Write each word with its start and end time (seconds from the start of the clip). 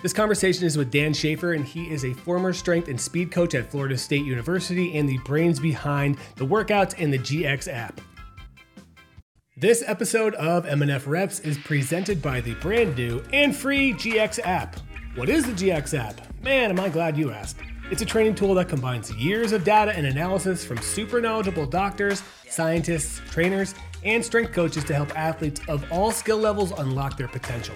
This 0.00 0.12
conversation 0.12 0.64
is 0.64 0.78
with 0.78 0.92
Dan 0.92 1.12
Schaefer, 1.12 1.54
and 1.54 1.64
he 1.64 1.90
is 1.90 2.04
a 2.04 2.14
former 2.14 2.52
strength 2.52 2.86
and 2.86 3.00
speed 3.00 3.32
coach 3.32 3.56
at 3.56 3.68
Florida 3.68 3.98
State 3.98 4.24
University 4.24 4.96
and 4.96 5.08
the 5.08 5.18
brains 5.18 5.58
behind 5.58 6.18
the 6.36 6.46
workouts 6.46 6.94
and 6.98 7.12
the 7.12 7.18
GX 7.18 7.66
app. 7.66 8.00
This 9.56 9.82
episode 9.84 10.36
of 10.36 10.66
MNF 10.66 11.08
Reps 11.08 11.40
is 11.40 11.58
presented 11.58 12.22
by 12.22 12.40
the 12.40 12.54
brand 12.54 12.96
new 12.96 13.20
and 13.32 13.56
free 13.56 13.92
GX 13.92 14.38
app. 14.44 14.76
What 15.16 15.28
is 15.28 15.44
the 15.44 15.52
GX 15.52 15.98
app? 15.98 16.20
Man, 16.44 16.70
am 16.70 16.78
I 16.78 16.90
glad 16.90 17.18
you 17.18 17.32
asked. 17.32 17.56
It's 17.90 18.02
a 18.02 18.06
training 18.06 18.36
tool 18.36 18.54
that 18.54 18.68
combines 18.68 19.12
years 19.14 19.50
of 19.50 19.64
data 19.64 19.92
and 19.96 20.06
analysis 20.06 20.64
from 20.64 20.78
super 20.78 21.20
knowledgeable 21.20 21.66
doctors, 21.66 22.22
scientists, 22.46 23.20
trainers, 23.32 23.74
and 24.04 24.24
strength 24.24 24.52
coaches 24.52 24.84
to 24.84 24.94
help 24.94 25.18
athletes 25.18 25.60
of 25.66 25.84
all 25.90 26.12
skill 26.12 26.38
levels 26.38 26.70
unlock 26.78 27.16
their 27.16 27.26
potential. 27.26 27.74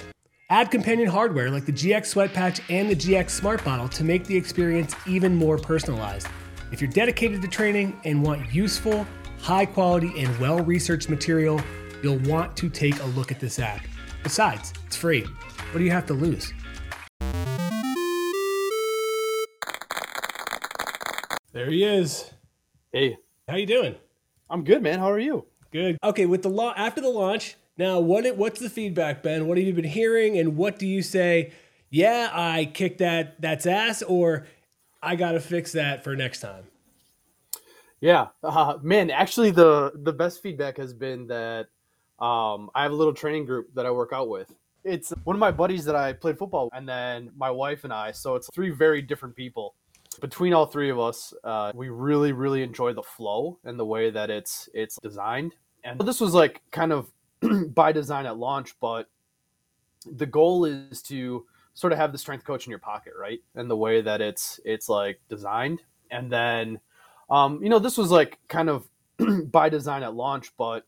Add 0.53 0.71
companion 0.71 1.09
hardware 1.09 1.51
like 1.51 1.65
the 1.65 1.73
GX 1.73 2.05
Sweat 2.05 2.35
Patch 2.35 2.61
and 2.69 2.91
the 2.91 2.95
GX 2.95 3.31
Smart 3.31 3.65
Bottle 3.65 3.89
to 3.89 4.05
make 4.05 4.27
the 4.27 4.37
experience 4.37 4.95
even 5.07 5.35
more 5.35 5.57
personalized. 5.57 6.27
If 6.71 6.83
you're 6.83 6.91
dedicated 6.91 7.41
to 7.41 7.49
training 7.49 7.99
and 8.05 8.23
want 8.23 8.53
useful, 8.53 9.07
high 9.41 9.65
quality, 9.65 10.13
and 10.23 10.39
well 10.39 10.59
researched 10.59 11.09
material, 11.09 11.59
you'll 12.03 12.19
want 12.19 12.55
to 12.59 12.69
take 12.69 13.01
a 13.01 13.07
look 13.07 13.33
at 13.33 13.41
this 13.41 13.59
app. 13.59 13.81
Besides, 14.23 14.75
it's 14.87 14.95
free. 14.95 15.23
What 15.23 15.79
do 15.79 15.85
you 15.85 15.91
have 15.91 16.05
to 16.09 16.13
lose? 16.13 16.53
There 21.53 21.71
he 21.71 21.83
is. 21.83 22.31
Hey, 22.93 23.17
How 23.49 23.57
you 23.57 23.65
doing? 23.65 23.95
I'm 24.51 24.65
good, 24.65 24.83
man. 24.83 24.99
How 24.99 25.11
are 25.11 25.19
you? 25.19 25.47
Good. 25.73 25.97
Okay, 26.05 26.27
with 26.27 26.43
the 26.43 26.51
launch 26.51 26.77
after 26.77 27.01
the 27.01 27.09
launch, 27.09 27.57
now 27.77 28.01
what 28.01 28.37
what's 28.37 28.61
the 28.61 28.71
feedback, 28.71 29.23
Ben? 29.23 29.47
What 29.47 29.59
have 29.59 29.67
you 29.67 29.73
been 29.73 29.85
hearing 29.85 30.39
and 30.39 30.57
what 30.57 30.79
do 30.79 30.87
you 30.87 31.03
say, 31.03 31.53
yeah, 31.91 32.31
I 32.33 32.67
kicked 32.67 32.99
that 32.99 33.41
that's 33.41 33.67
ass 33.67 34.03
or 34.03 34.47
I 35.03 35.17
got 35.17 35.33
to 35.33 35.41
fix 35.41 35.73
that 35.73 36.05
for 36.05 36.15
next 36.15 36.41
time? 36.41 36.65
Yeah, 38.01 38.29
uh, 38.43 38.79
man. 38.83 39.11
Actually, 39.11 39.53
the 39.53 39.93
the 39.95 40.13
best 40.13 40.43
feedback 40.43 40.77
has 40.77 40.93
been 40.93 41.29
that 41.29 41.69
um, 42.19 42.69
I 42.75 42.83
have 42.83 42.93
a 42.93 42.97
little 42.97 43.15
training 43.15 43.47
group 43.47 43.69
that 43.75 43.87
I 43.87 43.91
work 43.91 44.13
out 44.13 44.29
with. 44.29 44.53
It's 44.85 45.11
one 45.23 45.37
of 45.37 45.41
my 45.41 45.53
buddies 45.53 45.85
that 45.85 45.95
I 45.95 46.13
played 46.13 46.37
football, 46.37 46.65
with, 46.65 46.75
and 46.75 46.89
then 46.89 47.31
my 47.37 47.51
wife 47.51 47.85
and 47.85 47.93
I. 47.93 48.11
So 48.11 48.35
it's 48.35 48.51
three 48.53 48.71
very 48.71 49.03
different 49.03 49.37
people. 49.37 49.77
Between 50.21 50.53
all 50.53 50.67
three 50.67 50.91
of 50.91 50.99
us, 50.99 51.33
uh, 51.45 51.71
we 51.75 51.89
really, 51.89 52.33
really 52.33 52.63
enjoy 52.63 52.93
the 52.93 53.03
flow 53.03 53.59
and 53.65 53.79
the 53.79 53.87
way 53.87 54.11
that 54.11 54.31
it's 54.31 54.69
it's 54.75 54.99
designed. 55.01 55.55
And 55.85 56.01
this 56.01 56.21
was 56.21 56.35
like 56.35 56.61
kind 56.73 56.93
of 56.93 57.09
by 57.75 57.93
design 57.93 58.27
at 58.27 58.37
launch, 58.37 58.75
but 58.81 59.09
the 60.11 60.27
goal 60.27 60.65
is 60.65 61.03
to 61.03 61.45
sort 61.75 61.93
of 61.93 61.99
have 61.99 62.13
the 62.13 62.19
strength 62.19 62.45
coach 62.45 62.67
in 62.67 62.71
your 62.71 62.79
pocket, 62.79 63.13
right? 63.19 63.41
And 63.55 63.71
the 63.71 63.77
way 63.77 64.01
that 64.03 64.21
it's 64.21 64.61
it's 64.65 64.89
like 64.89 65.21
designed, 65.29 65.83
and 66.11 66.31
then 66.31 66.81
um, 67.31 67.63
you 67.63 67.69
know 67.69 67.79
this 67.79 67.97
was 67.97 68.11
like 68.11 68.39
kind 68.49 68.69
of 68.69 68.89
by 69.51 69.69
design 69.69 70.03
at 70.03 70.15
launch, 70.15 70.53
but 70.57 70.87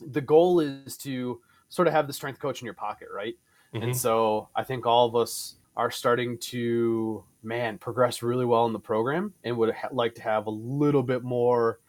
the 0.00 0.20
goal 0.20 0.60
is 0.60 0.96
to 0.98 1.40
sort 1.68 1.88
of 1.88 1.94
have 1.94 2.06
the 2.06 2.12
strength 2.12 2.40
coach 2.40 2.60
in 2.60 2.64
your 2.64 2.74
pocket, 2.74 3.08
right? 3.14 3.36
Mhm. 3.74 3.84
And 3.84 3.96
so 3.96 4.48
I 4.54 4.64
think 4.64 4.86
all 4.86 5.06
of 5.06 5.14
us 5.14 5.56
are 5.76 5.90
starting 5.90 6.36
to 6.38 7.24
man 7.42 7.78
progress 7.78 8.22
really 8.22 8.44
well 8.44 8.66
in 8.66 8.72
the 8.72 8.78
program 8.78 9.32
and 9.44 9.56
would 9.56 9.72
ha- 9.74 9.88
like 9.92 10.14
to 10.16 10.22
have 10.22 10.46
a 10.46 10.50
little 10.50 11.02
bit 11.02 11.22
more 11.22 11.79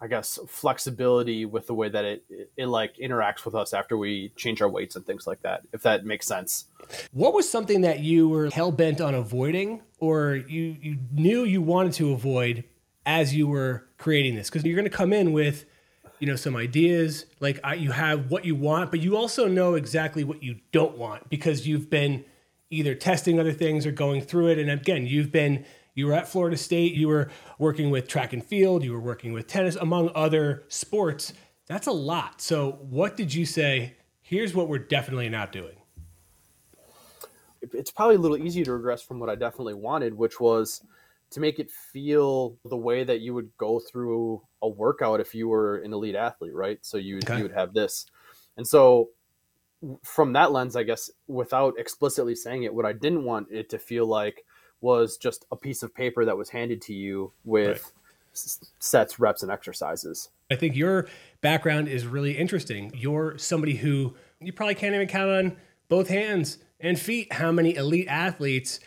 I 0.00 0.06
guess 0.06 0.38
flexibility 0.46 1.44
with 1.44 1.66
the 1.66 1.74
way 1.74 1.88
that 1.88 2.04
it, 2.04 2.24
it 2.30 2.50
it 2.56 2.66
like 2.66 2.96
interacts 2.96 3.44
with 3.44 3.54
us 3.54 3.72
after 3.72 3.96
we 3.96 4.30
change 4.36 4.62
our 4.62 4.68
weights 4.68 4.96
and 4.96 5.04
things 5.04 5.26
like 5.26 5.42
that 5.42 5.62
if 5.72 5.82
that 5.82 6.04
makes 6.04 6.26
sense. 6.26 6.66
What 7.12 7.34
was 7.34 7.48
something 7.48 7.80
that 7.82 8.00
you 8.00 8.28
were 8.28 8.50
hell 8.50 8.72
bent 8.72 9.00
on 9.00 9.14
avoiding 9.14 9.82
or 9.98 10.34
you 10.34 10.76
you 10.80 10.98
knew 11.12 11.44
you 11.44 11.62
wanted 11.62 11.92
to 11.94 12.12
avoid 12.12 12.64
as 13.04 13.34
you 13.34 13.46
were 13.46 13.86
creating 13.98 14.36
this? 14.36 14.50
Cuz 14.50 14.64
you're 14.64 14.76
going 14.76 14.90
to 14.90 14.96
come 14.96 15.12
in 15.12 15.32
with 15.32 15.66
you 16.20 16.26
know 16.26 16.36
some 16.36 16.56
ideas 16.56 17.26
like 17.40 17.60
I, 17.62 17.74
you 17.74 17.92
have 17.92 18.30
what 18.30 18.44
you 18.44 18.54
want 18.54 18.90
but 18.90 19.00
you 19.00 19.16
also 19.16 19.46
know 19.46 19.74
exactly 19.74 20.24
what 20.24 20.42
you 20.42 20.56
don't 20.72 20.98
want 20.98 21.28
because 21.30 21.66
you've 21.66 21.88
been 21.90 22.24
either 22.70 22.94
testing 22.94 23.38
other 23.38 23.52
things 23.52 23.86
or 23.86 23.92
going 23.92 24.20
through 24.20 24.48
it 24.48 24.58
and 24.58 24.70
again 24.70 25.06
you've 25.06 25.30
been 25.30 25.64
you 25.98 26.06
were 26.06 26.14
at 26.14 26.28
Florida 26.28 26.56
State 26.56 26.94
you 26.94 27.08
were 27.08 27.30
working 27.58 27.90
with 27.90 28.08
track 28.08 28.32
and 28.32 28.44
field 28.44 28.84
you 28.84 28.92
were 28.92 29.00
working 29.00 29.32
with 29.32 29.46
tennis 29.48 29.76
among 29.76 30.10
other 30.14 30.64
sports 30.68 31.32
that's 31.66 31.88
a 31.88 31.92
lot 31.92 32.40
so 32.40 32.72
what 32.82 33.16
did 33.16 33.34
you 33.34 33.44
say 33.44 33.96
here's 34.22 34.54
what 34.54 34.68
we're 34.68 34.78
definitely 34.78 35.28
not 35.28 35.52
doing 35.52 35.76
it's 37.60 37.90
probably 37.90 38.16
a 38.16 38.18
little 38.18 38.36
easier 38.36 38.64
to 38.64 38.72
regress 38.72 39.02
from 39.02 39.18
what 39.18 39.28
I 39.28 39.34
definitely 39.34 39.74
wanted, 39.74 40.14
which 40.14 40.40
was 40.40 40.82
to 41.30 41.40
make 41.40 41.58
it 41.58 41.70
feel 41.70 42.56
the 42.64 42.76
way 42.76 43.04
that 43.04 43.20
you 43.20 43.34
would 43.34 43.50
go 43.58 43.80
through 43.80 44.42
a 44.62 44.68
workout 44.68 45.20
if 45.20 45.34
you 45.34 45.48
were 45.48 45.78
an 45.78 45.92
elite 45.92 46.14
athlete, 46.14 46.54
right? 46.54 46.78
So 46.82 46.96
you 46.96 47.18
Okay. 47.24 47.36
you 47.36 47.42
would 47.42 47.52
have 47.52 47.74
this, 47.74 48.06
and 48.56 48.66
so 48.66 49.10
from 50.02 50.32
that 50.32 50.52
lens, 50.52 50.76
I 50.76 50.82
guess, 50.82 51.10
without 51.26 51.78
explicitly 51.78 52.34
saying 52.34 52.64
it, 52.64 52.74
what 52.74 52.86
I 52.86 52.92
didn't 52.92 53.24
want 53.24 53.48
it 53.50 53.68
to 53.70 53.78
feel 53.78 54.06
like 54.06 54.44
was 54.80 55.16
just 55.16 55.44
a 55.50 55.56
piece 55.56 55.82
of 55.82 55.94
paper 55.94 56.24
that 56.24 56.36
was 56.36 56.50
handed 56.50 56.80
to 56.82 56.94
you 56.94 57.32
with 57.44 57.68
Right. 57.68 57.92
s- 58.34 58.64
sets, 58.78 59.18
reps, 59.18 59.42
and 59.42 59.50
exercises. 59.50 60.28
I 60.50 60.56
think 60.56 60.76
your 60.76 61.08
background 61.40 61.88
is 61.88 62.06
really 62.06 62.36
interesting. 62.38 62.92
You're 62.94 63.36
somebody 63.38 63.76
who 63.76 64.14
you 64.40 64.52
probably 64.52 64.74
can't 64.76 64.94
even 64.94 65.08
count 65.08 65.30
on 65.30 65.56
both 65.88 66.08
hands 66.08 66.58
and 66.80 66.98
feet 66.98 67.32
how 67.34 67.50
many 67.52 67.74
elite 67.74 68.06
athletes 68.08 68.80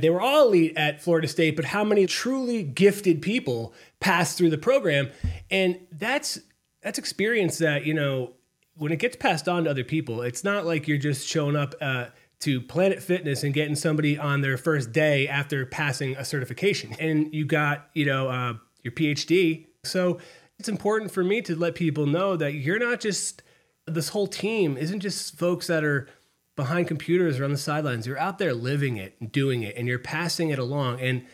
they 0.00 0.08
were 0.08 0.20
all 0.20 0.48
elite 0.48 0.72
at 0.76 1.00
Florida 1.02 1.28
State, 1.28 1.54
but 1.54 1.66
how 1.66 1.84
many 1.84 2.06
truly 2.06 2.62
gifted 2.62 3.20
people 3.20 3.74
passed 4.00 4.38
through 4.38 4.48
the 4.50 4.58
program? 4.58 5.10
And 5.50 5.78
that's 5.92 6.38
that's 6.82 6.98
experience 6.98 7.58
that, 7.58 7.84
you 7.84 7.92
know, 7.92 8.32
when 8.76 8.92
it 8.92 8.98
gets 8.98 9.14
passed 9.14 9.46
on 9.46 9.64
to 9.64 9.70
other 9.70 9.84
people, 9.84 10.22
it's 10.22 10.42
not 10.42 10.64
like 10.64 10.88
you're 10.88 10.96
just 10.96 11.28
showing 11.28 11.54
up 11.54 11.74
uh, 11.82 12.06
to 12.40 12.60
Planet 12.60 13.02
Fitness 13.02 13.42
and 13.42 13.52
getting 13.52 13.74
somebody 13.74 14.18
on 14.18 14.40
their 14.40 14.56
first 14.56 14.92
day 14.92 15.26
after 15.26 15.66
passing 15.66 16.16
a 16.16 16.24
certification. 16.24 16.94
And 17.00 17.32
you 17.34 17.44
got, 17.44 17.88
you 17.94 18.06
know, 18.06 18.28
uh, 18.28 18.54
your 18.82 18.92
PhD. 18.92 19.66
So 19.84 20.18
it's 20.58 20.68
important 20.68 21.10
for 21.10 21.24
me 21.24 21.42
to 21.42 21.56
let 21.56 21.74
people 21.74 22.06
know 22.06 22.36
that 22.36 22.54
you're 22.54 22.78
not 22.78 23.00
just, 23.00 23.42
this 23.86 24.10
whole 24.10 24.26
team 24.26 24.76
isn't 24.76 25.00
just 25.00 25.36
folks 25.36 25.66
that 25.66 25.84
are 25.84 26.08
behind 26.54 26.88
computers 26.88 27.38
or 27.38 27.44
on 27.44 27.52
the 27.52 27.58
sidelines. 27.58 28.06
You're 28.06 28.18
out 28.18 28.38
there 28.38 28.54
living 28.54 28.96
it 28.96 29.16
and 29.20 29.30
doing 29.30 29.62
it, 29.62 29.76
and 29.76 29.86
you're 29.86 29.98
passing 29.98 30.50
it 30.50 30.58
along. 30.58 31.00
And 31.00 31.24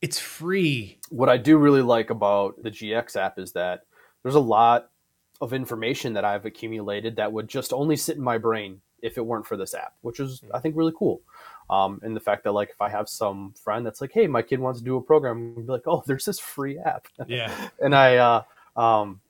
it's 0.00 0.18
free. 0.18 0.98
what 1.10 1.28
I 1.28 1.36
do 1.36 1.58
really 1.58 1.82
like 1.82 2.08
about 2.08 2.62
the 2.62 2.70
GX 2.70 3.16
app 3.16 3.38
is 3.38 3.52
that 3.52 3.82
there's 4.22 4.34
a 4.34 4.40
lot 4.40 4.90
of 5.40 5.52
information 5.52 6.14
that 6.14 6.24
I've 6.24 6.44
accumulated 6.46 7.16
that 7.16 7.32
would 7.32 7.48
just 7.48 7.72
only 7.72 7.96
sit 7.96 8.16
in 8.16 8.22
my 8.22 8.38
brain 8.38 8.80
if 9.02 9.16
it 9.18 9.24
weren't 9.24 9.46
for 9.46 9.56
this 9.56 9.74
app, 9.74 9.94
which 10.02 10.20
is 10.20 10.42
I 10.52 10.60
think 10.60 10.76
really 10.76 10.92
cool. 10.96 11.20
Um, 11.68 12.00
and 12.02 12.16
the 12.16 12.20
fact 12.20 12.44
that 12.44 12.52
like 12.52 12.70
if 12.70 12.80
I 12.80 12.88
have 12.88 13.08
some 13.08 13.54
friend 13.62 13.86
that's 13.86 14.00
like, 14.00 14.10
hey, 14.12 14.26
my 14.26 14.42
kid 14.42 14.58
wants 14.58 14.80
to 14.80 14.84
do 14.84 14.96
a 14.96 15.02
program, 15.02 15.54
I'd 15.56 15.66
be 15.66 15.72
like, 15.72 15.86
oh, 15.86 16.02
there's 16.06 16.24
this 16.24 16.40
free 16.40 16.78
app, 16.78 17.06
Yeah. 17.26 17.68
and 17.80 17.94
I, 17.94 18.16
uh, 18.16 18.42
um, 18.76 19.20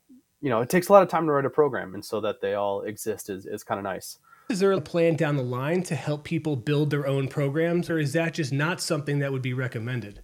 you 0.41 0.49
know, 0.49 0.61
it 0.61 0.69
takes 0.69 0.89
a 0.89 0.91
lot 0.91 1.03
of 1.03 1.09
time 1.09 1.27
to 1.27 1.31
write 1.31 1.45
a 1.45 1.49
program, 1.51 1.93
and 1.93 2.03
so 2.03 2.19
that 2.21 2.41
they 2.41 2.55
all 2.55 2.81
exist 2.81 3.29
is 3.29 3.45
is 3.45 3.63
kind 3.63 3.77
of 3.79 3.83
nice. 3.83 4.17
Is 4.49 4.59
there 4.59 4.71
a 4.71 4.81
plan 4.81 5.15
down 5.15 5.37
the 5.37 5.43
line 5.43 5.83
to 5.83 5.95
help 5.95 6.23
people 6.23 6.55
build 6.55 6.89
their 6.89 7.07
own 7.07 7.27
programs, 7.27 7.89
or 7.89 7.99
is 7.99 8.13
that 8.13 8.33
just 8.33 8.51
not 8.51 8.81
something 8.81 9.19
that 9.19 9.31
would 9.31 9.43
be 9.43 9.53
recommended? 9.53 10.23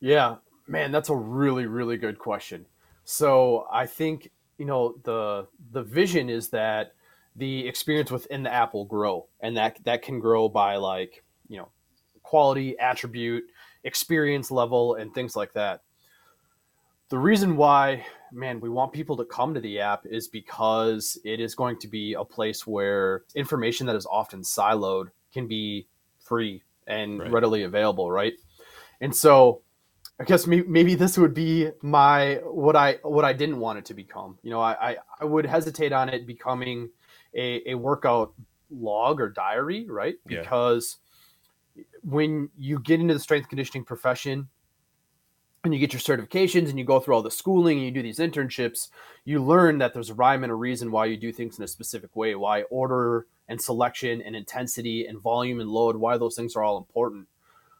Yeah, 0.00 0.36
man, 0.66 0.90
that's 0.92 1.08
a 1.08 1.14
really 1.14 1.66
really 1.66 1.96
good 1.96 2.18
question. 2.18 2.66
So 3.04 3.66
I 3.72 3.86
think 3.86 4.30
you 4.58 4.66
know 4.66 4.96
the 5.04 5.46
the 5.70 5.84
vision 5.84 6.28
is 6.28 6.48
that 6.48 6.92
the 7.36 7.66
experience 7.66 8.10
within 8.10 8.42
the 8.42 8.52
app 8.52 8.74
will 8.74 8.84
grow, 8.84 9.26
and 9.40 9.56
that 9.56 9.78
that 9.84 10.02
can 10.02 10.18
grow 10.20 10.48
by 10.48 10.76
like 10.76 11.22
you 11.48 11.58
know 11.58 11.68
quality, 12.22 12.78
attribute, 12.78 13.44
experience 13.84 14.50
level, 14.50 14.94
and 14.96 15.14
things 15.14 15.36
like 15.36 15.52
that. 15.52 15.82
The 17.08 17.18
reason 17.18 17.56
why, 17.56 18.04
man, 18.32 18.58
we 18.58 18.68
want 18.68 18.92
people 18.92 19.16
to 19.18 19.24
come 19.24 19.54
to 19.54 19.60
the 19.60 19.78
app 19.78 20.06
is 20.06 20.26
because 20.26 21.16
it 21.24 21.38
is 21.38 21.54
going 21.54 21.78
to 21.78 21.88
be 21.88 22.14
a 22.14 22.24
place 22.24 22.66
where 22.66 23.22
information 23.36 23.86
that 23.86 23.94
is 23.94 24.06
often 24.06 24.40
siloed 24.42 25.10
can 25.32 25.46
be 25.46 25.86
free 26.18 26.62
and 26.88 27.20
Right. 27.20 27.30
readily 27.30 27.62
available, 27.62 28.10
right? 28.10 28.34
And 29.00 29.14
so 29.14 29.62
I 30.18 30.24
guess 30.24 30.46
maybe 30.46 30.94
this 30.94 31.18
would 31.18 31.34
be 31.34 31.70
my 31.82 32.40
what 32.44 32.74
I 32.74 32.98
what 33.02 33.24
I 33.24 33.34
didn't 33.34 33.60
want 33.60 33.78
it 33.78 33.84
to 33.86 33.94
become. 33.94 34.38
You 34.42 34.50
know, 34.50 34.60
I 34.60 34.92
I, 34.92 34.96
I 35.20 35.24
would 35.26 35.44
hesitate 35.44 35.92
on 35.92 36.08
it 36.08 36.26
becoming 36.26 36.88
a, 37.34 37.70
a 37.70 37.74
workout 37.74 38.32
log 38.70 39.20
or 39.20 39.28
diary, 39.28 39.86
right? 39.88 40.14
Yeah. 40.28 40.40
Because 40.40 40.96
when 42.02 42.48
you 42.56 42.78
get 42.78 43.00
into 43.00 43.12
the 43.12 43.20
strength 43.20 43.48
conditioning 43.48 43.84
profession 43.84 44.48
and 45.64 45.74
you 45.74 45.80
get 45.80 45.92
your 45.92 46.00
certifications 46.00 46.70
and 46.70 46.78
you 46.78 46.84
go 46.84 47.00
through 47.00 47.14
all 47.14 47.22
the 47.22 47.30
schooling 47.30 47.76
and 47.78 47.84
you 47.84 47.92
do 47.92 48.02
these 48.02 48.18
internships, 48.18 48.88
you 49.24 49.42
learn 49.42 49.78
that 49.78 49.92
there's 49.92 50.10
a 50.10 50.14
rhyme 50.14 50.44
and 50.44 50.52
a 50.52 50.54
reason 50.54 50.90
why 50.90 51.04
you 51.04 51.16
do 51.16 51.32
things 51.32 51.58
in 51.58 51.64
a 51.64 51.68
specific 51.68 52.14
way, 52.16 52.34
why 52.34 52.62
order 52.62 53.26
and 53.48 53.60
selection 53.60 54.22
and 54.22 54.34
intensity 54.34 55.06
and 55.06 55.20
volume 55.20 55.60
and 55.60 55.68
load, 55.68 55.96
why 55.96 56.16
those 56.16 56.36
things 56.36 56.56
are 56.56 56.62
all 56.62 56.78
important. 56.78 57.26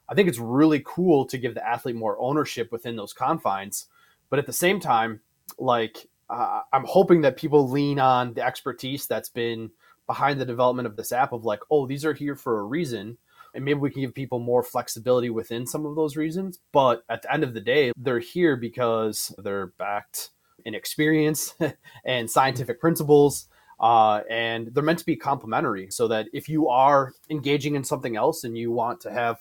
I 0.09 0.15
think 0.15 0.29
it's 0.29 0.39
really 0.39 0.83
cool 0.85 1.27
to 1.27 1.39
give 1.39 1.55
the 1.55 1.67
athlete 1.67 1.97
more 1.97 2.17
ownership 2.19 2.71
within 2.71 2.97
those 2.97 3.13
confines. 3.13 3.87
But 4.31 4.39
at 4.39 4.47
the 4.47 4.53
same 4.53 4.81
time, 4.81 5.21
like 5.59 6.09
uh, 6.29 6.61
I'm 6.73 6.85
hoping 6.85 7.23
that 7.23 7.37
people 7.37 7.69
lean 7.69 7.99
on 7.99 8.35
the 8.35 8.45
expertise 8.45 9.07
that's 9.07 9.29
been 9.29 9.71
behind 10.07 10.41
the 10.41 10.45
development 10.45 10.87
of 10.87 10.97
this 10.97 11.13
app 11.13 11.33
of 11.33 11.45
like, 11.45 11.61
oh, 11.71 11.87
these 11.87 12.05
are 12.05 12.15
here 12.15 12.37
for 12.37 12.61
a 12.61 12.65
reason. 12.65 13.19
And 13.55 13.65
maybe 13.65 13.81
we 13.81 13.91
can 13.91 14.03
give 14.03 14.15
people 14.15 14.39
more 14.39 14.63
flexibility 14.63 15.31
within 15.31 15.67
some 15.67 15.87
of 15.87 15.97
those 15.97 16.17
reasons. 16.17 16.61
But 16.73 17.03
at 17.09 17.23
the 17.23 17.33
end 17.33 17.43
of 17.43 17.55
the 17.55 17.61
day, 17.61 17.93
they're 17.97 18.19
here 18.19 18.57
because 18.57 19.35
they're 19.39 19.69
backed 19.79 20.31
in 20.65 20.75
experience 20.75 21.55
and 22.05 22.31
scientific 22.31 22.81
principles. 22.81 23.49
Uh, 23.79 24.23
and 24.31 24.69
they're 24.69 24.83
meant 24.83 24.99
to 24.99 25.07
be 25.07 25.17
complementary 25.17 25.91
so 25.91 26.09
that 26.09 26.27
if 26.33 26.49
you 26.49 26.69
are 26.69 27.13
engaging 27.29 27.75
in 27.75 27.85
something 27.85 28.17
else 28.17 28.45
and 28.45 28.57
you 28.57 28.73
want 28.73 29.01
to 29.01 29.13
have 29.13 29.39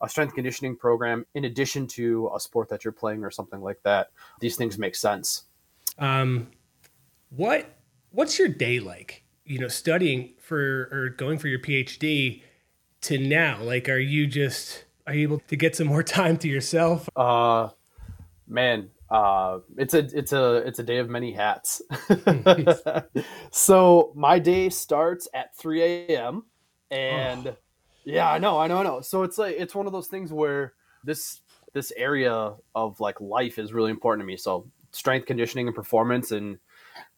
a 0.00 0.08
strength 0.08 0.34
conditioning 0.34 0.76
program 0.76 1.24
in 1.34 1.44
addition 1.44 1.86
to 1.86 2.30
a 2.34 2.40
sport 2.40 2.68
that 2.68 2.84
you're 2.84 2.92
playing 2.92 3.24
or 3.24 3.30
something 3.30 3.60
like 3.60 3.82
that, 3.82 4.10
these 4.40 4.56
things 4.56 4.78
make 4.78 4.94
sense. 4.94 5.44
Um, 5.98 6.48
what 7.30 7.76
what's 8.10 8.38
your 8.38 8.48
day 8.48 8.80
like? 8.80 9.24
You 9.44 9.58
know, 9.58 9.68
studying 9.68 10.34
for 10.40 10.88
or 10.92 11.10
going 11.16 11.38
for 11.38 11.48
your 11.48 11.60
PhD 11.60 12.42
to 13.02 13.18
now. 13.18 13.62
Like, 13.62 13.88
are 13.88 13.98
you 13.98 14.26
just 14.26 14.84
are 15.06 15.14
you 15.14 15.22
able 15.22 15.40
to 15.48 15.56
get 15.56 15.76
some 15.76 15.86
more 15.86 16.02
time 16.02 16.36
to 16.38 16.48
yourself? 16.48 17.08
Uh, 17.16 17.68
man, 18.46 18.90
uh, 19.10 19.60
it's 19.76 19.94
a 19.94 19.98
it's 19.98 20.32
a 20.32 20.56
it's 20.66 20.78
a 20.78 20.82
day 20.82 20.98
of 20.98 21.08
many 21.08 21.32
hats. 21.32 21.82
so 23.50 24.12
my 24.14 24.38
day 24.38 24.68
starts 24.68 25.28
at 25.32 25.56
3 25.56 25.82
a.m. 25.82 26.44
and 26.90 27.48
oh. 27.48 27.56
Yeah, 28.06 28.30
I 28.30 28.38
know, 28.38 28.58
I 28.58 28.68
know, 28.68 28.78
I 28.78 28.82
know. 28.84 29.00
So 29.00 29.24
it's 29.24 29.36
like 29.36 29.56
it's 29.58 29.74
one 29.74 29.86
of 29.86 29.92
those 29.92 30.06
things 30.06 30.32
where 30.32 30.74
this 31.04 31.42
this 31.72 31.92
area 31.96 32.54
of 32.74 33.00
like 33.00 33.20
life 33.20 33.58
is 33.58 33.72
really 33.72 33.90
important 33.90 34.22
to 34.22 34.26
me. 34.26 34.36
So 34.36 34.70
strength 34.92 35.26
conditioning 35.26 35.66
and 35.66 35.74
performance 35.74 36.30
and 36.30 36.58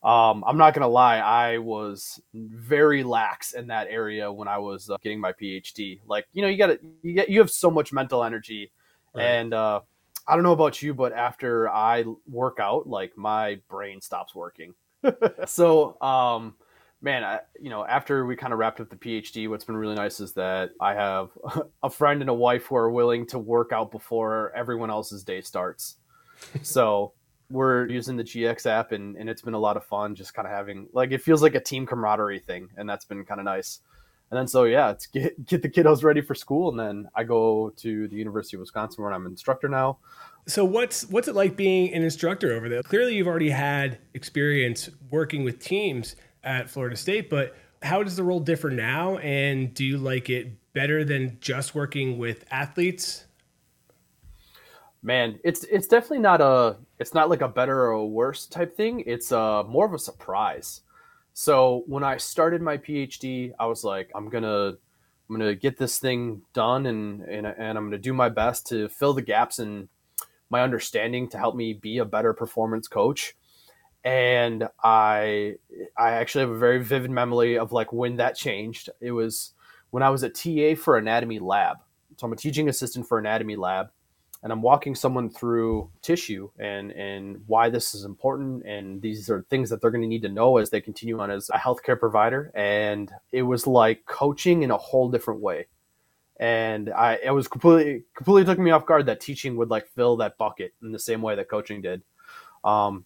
um, 0.02 0.42
I'm 0.46 0.56
not 0.56 0.74
gonna 0.74 0.88
lie, 0.88 1.18
I 1.18 1.58
was 1.58 2.20
very 2.32 3.02
lax 3.02 3.52
in 3.52 3.66
that 3.68 3.88
area 3.90 4.32
when 4.32 4.48
I 4.48 4.58
was 4.58 4.88
uh, 4.90 4.96
getting 5.02 5.20
my 5.20 5.32
PhD. 5.32 6.00
Like, 6.06 6.26
you 6.32 6.42
know, 6.42 6.48
you 6.48 6.56
got 6.56 6.78
you 7.02 7.12
get 7.14 7.28
you 7.28 7.38
have 7.40 7.50
so 7.50 7.70
much 7.70 7.92
mental 7.92 8.24
energy, 8.24 8.72
right. 9.14 9.24
and 9.24 9.52
uh, 9.52 9.80
I 10.26 10.34
don't 10.34 10.42
know 10.42 10.52
about 10.52 10.82
you, 10.82 10.94
but 10.94 11.12
after 11.12 11.68
I 11.68 12.04
work 12.28 12.58
out, 12.60 12.88
like 12.88 13.16
my 13.16 13.60
brain 13.68 14.00
stops 14.00 14.34
working. 14.34 14.74
so, 15.46 16.00
um, 16.00 16.54
man, 17.00 17.24
I, 17.24 17.40
you 17.60 17.70
know, 17.70 17.84
after 17.84 18.26
we 18.26 18.36
kind 18.36 18.52
of 18.52 18.58
wrapped 18.58 18.80
up 18.80 18.90
the 18.90 18.96
PhD, 18.96 19.48
what's 19.48 19.64
been 19.64 19.76
really 19.76 19.94
nice 19.94 20.20
is 20.20 20.32
that 20.34 20.70
I 20.80 20.94
have 20.94 21.30
a 21.82 21.90
friend 21.90 22.20
and 22.20 22.30
a 22.30 22.34
wife 22.34 22.66
who 22.66 22.76
are 22.76 22.90
willing 22.90 23.26
to 23.28 23.38
work 23.38 23.72
out 23.72 23.90
before 23.90 24.52
everyone 24.54 24.90
else's 24.90 25.22
day 25.24 25.40
starts. 25.40 25.96
so 26.62 27.12
we're 27.50 27.88
using 27.88 28.16
the 28.16 28.24
GX 28.24 28.66
app 28.66 28.92
and, 28.92 29.16
and 29.16 29.28
it's 29.28 29.42
been 29.42 29.54
a 29.54 29.58
lot 29.58 29.76
of 29.76 29.84
fun 29.84 30.14
just 30.14 30.34
kind 30.34 30.46
of 30.46 30.52
having 30.52 30.86
like 30.92 31.12
it 31.12 31.22
feels 31.22 31.42
like 31.42 31.54
a 31.54 31.60
team 31.60 31.86
camaraderie 31.86 32.40
thing 32.40 32.68
and 32.76 32.88
that's 32.88 33.04
been 33.04 33.24
kind 33.24 33.40
of 33.40 33.44
nice. 33.44 33.80
And 34.30 34.38
then 34.38 34.46
so 34.46 34.64
yeah, 34.64 34.90
it's 34.90 35.06
get 35.06 35.44
get 35.46 35.62
the 35.62 35.68
kiddos 35.68 36.04
ready 36.04 36.20
for 36.20 36.34
school 36.34 36.68
and 36.68 36.78
then 36.78 37.08
I 37.14 37.24
go 37.24 37.72
to 37.78 38.08
the 38.08 38.16
University 38.16 38.56
of 38.56 38.60
Wisconsin 38.60 39.02
where 39.02 39.12
I'm 39.12 39.24
an 39.24 39.32
instructor 39.32 39.68
now. 39.68 39.98
So 40.46 40.64
what's 40.64 41.08
what's 41.08 41.28
it 41.28 41.34
like 41.34 41.56
being 41.56 41.92
an 41.94 42.02
instructor 42.02 42.52
over 42.52 42.68
there? 42.68 42.82
Clearly 42.82 43.16
you've 43.16 43.26
already 43.26 43.50
had 43.50 43.98
experience 44.14 44.90
working 45.10 45.42
with 45.44 45.58
teams 45.58 46.16
at 46.44 46.70
Florida 46.70 46.96
State, 46.96 47.30
but 47.30 47.54
how 47.82 48.02
does 48.02 48.16
the 48.16 48.22
role 48.22 48.40
differ 48.40 48.70
now 48.70 49.18
and 49.18 49.72
do 49.74 49.84
you 49.84 49.98
like 49.98 50.30
it 50.30 50.52
better 50.72 51.04
than 51.04 51.38
just 51.40 51.74
working 51.74 52.18
with 52.18 52.44
athletes? 52.50 53.24
Man, 55.02 55.38
it's 55.44 55.64
it's 55.64 55.86
definitely 55.86 56.18
not 56.18 56.40
a 56.40 56.76
it's 56.98 57.14
not 57.14 57.30
like 57.30 57.40
a 57.40 57.48
better 57.48 57.82
or 57.82 57.90
a 57.90 58.06
worse 58.06 58.46
type 58.46 58.76
thing. 58.76 59.04
It's 59.06 59.30
uh 59.30 59.62
more 59.64 59.86
of 59.86 59.94
a 59.94 59.98
surprise. 59.98 60.80
So 61.34 61.84
when 61.86 62.02
I 62.02 62.16
started 62.16 62.62
my 62.62 62.78
PhD, 62.78 63.52
I 63.60 63.66
was 63.66 63.84
like, 63.84 64.10
I'm 64.14 64.28
gonna 64.28 64.74
I'm 65.28 65.38
gonna 65.38 65.54
get 65.54 65.78
this 65.78 66.00
thing 66.00 66.42
done 66.52 66.86
and 66.86 67.22
and, 67.22 67.46
and 67.46 67.78
I'm 67.78 67.86
gonna 67.86 67.98
do 67.98 68.12
my 68.12 68.28
best 68.28 68.66
to 68.68 68.88
fill 68.88 69.14
the 69.14 69.22
gaps 69.22 69.60
in 69.60 69.88
my 70.50 70.62
understanding 70.62 71.28
to 71.28 71.38
help 71.38 71.54
me 71.54 71.74
be 71.74 71.98
a 71.98 72.04
better 72.04 72.32
performance 72.32 72.88
coach. 72.88 73.36
And 74.08 74.66
I 74.82 75.56
I 75.96 76.12
actually 76.12 76.42
have 76.42 76.50
a 76.50 76.58
very 76.58 76.82
vivid 76.82 77.10
memory 77.10 77.58
of 77.58 77.72
like 77.72 77.92
when 77.92 78.16
that 78.16 78.36
changed. 78.36 78.88
It 79.00 79.12
was 79.12 79.52
when 79.90 80.02
I 80.02 80.08
was 80.08 80.22
a 80.22 80.30
TA 80.30 80.80
for 80.80 80.96
anatomy 80.96 81.38
lab. 81.38 81.78
So 82.16 82.26
I'm 82.26 82.32
a 82.32 82.36
teaching 82.36 82.70
assistant 82.70 83.06
for 83.06 83.18
anatomy 83.18 83.56
lab 83.56 83.90
and 84.42 84.52
I'm 84.52 84.62
walking 84.62 84.94
someone 84.94 85.28
through 85.28 85.90
tissue 86.00 86.50
and 86.58 86.90
and 86.92 87.42
why 87.46 87.68
this 87.68 87.94
is 87.94 88.04
important 88.04 88.64
and 88.64 89.02
these 89.02 89.28
are 89.28 89.44
things 89.50 89.68
that 89.70 89.80
they're 89.80 89.90
going 89.90 90.02
to 90.02 90.08
need 90.08 90.22
to 90.22 90.28
know 90.28 90.58
as 90.58 90.70
they 90.70 90.80
continue 90.80 91.18
on 91.20 91.30
as 91.30 91.50
a 91.50 91.58
healthcare 91.58 91.98
provider 91.98 92.50
and 92.54 93.12
it 93.32 93.42
was 93.42 93.66
like 93.66 94.06
coaching 94.06 94.62
in 94.62 94.70
a 94.70 94.76
whole 94.76 95.10
different 95.10 95.40
way 95.40 95.66
and 96.38 96.90
I 96.90 97.18
it 97.22 97.30
was 97.30 97.48
completely 97.48 98.04
completely 98.14 98.44
took 98.44 98.58
me 98.58 98.70
off 98.70 98.86
guard 98.86 99.06
that 99.06 99.20
teaching 99.20 99.56
would 99.56 99.70
like 99.70 99.88
fill 99.88 100.16
that 100.18 100.38
bucket 100.38 100.72
in 100.82 100.92
the 100.92 100.98
same 100.98 101.20
way 101.20 101.34
that 101.34 101.50
coaching 101.50 101.82
did 101.82 102.02
um 102.64 103.04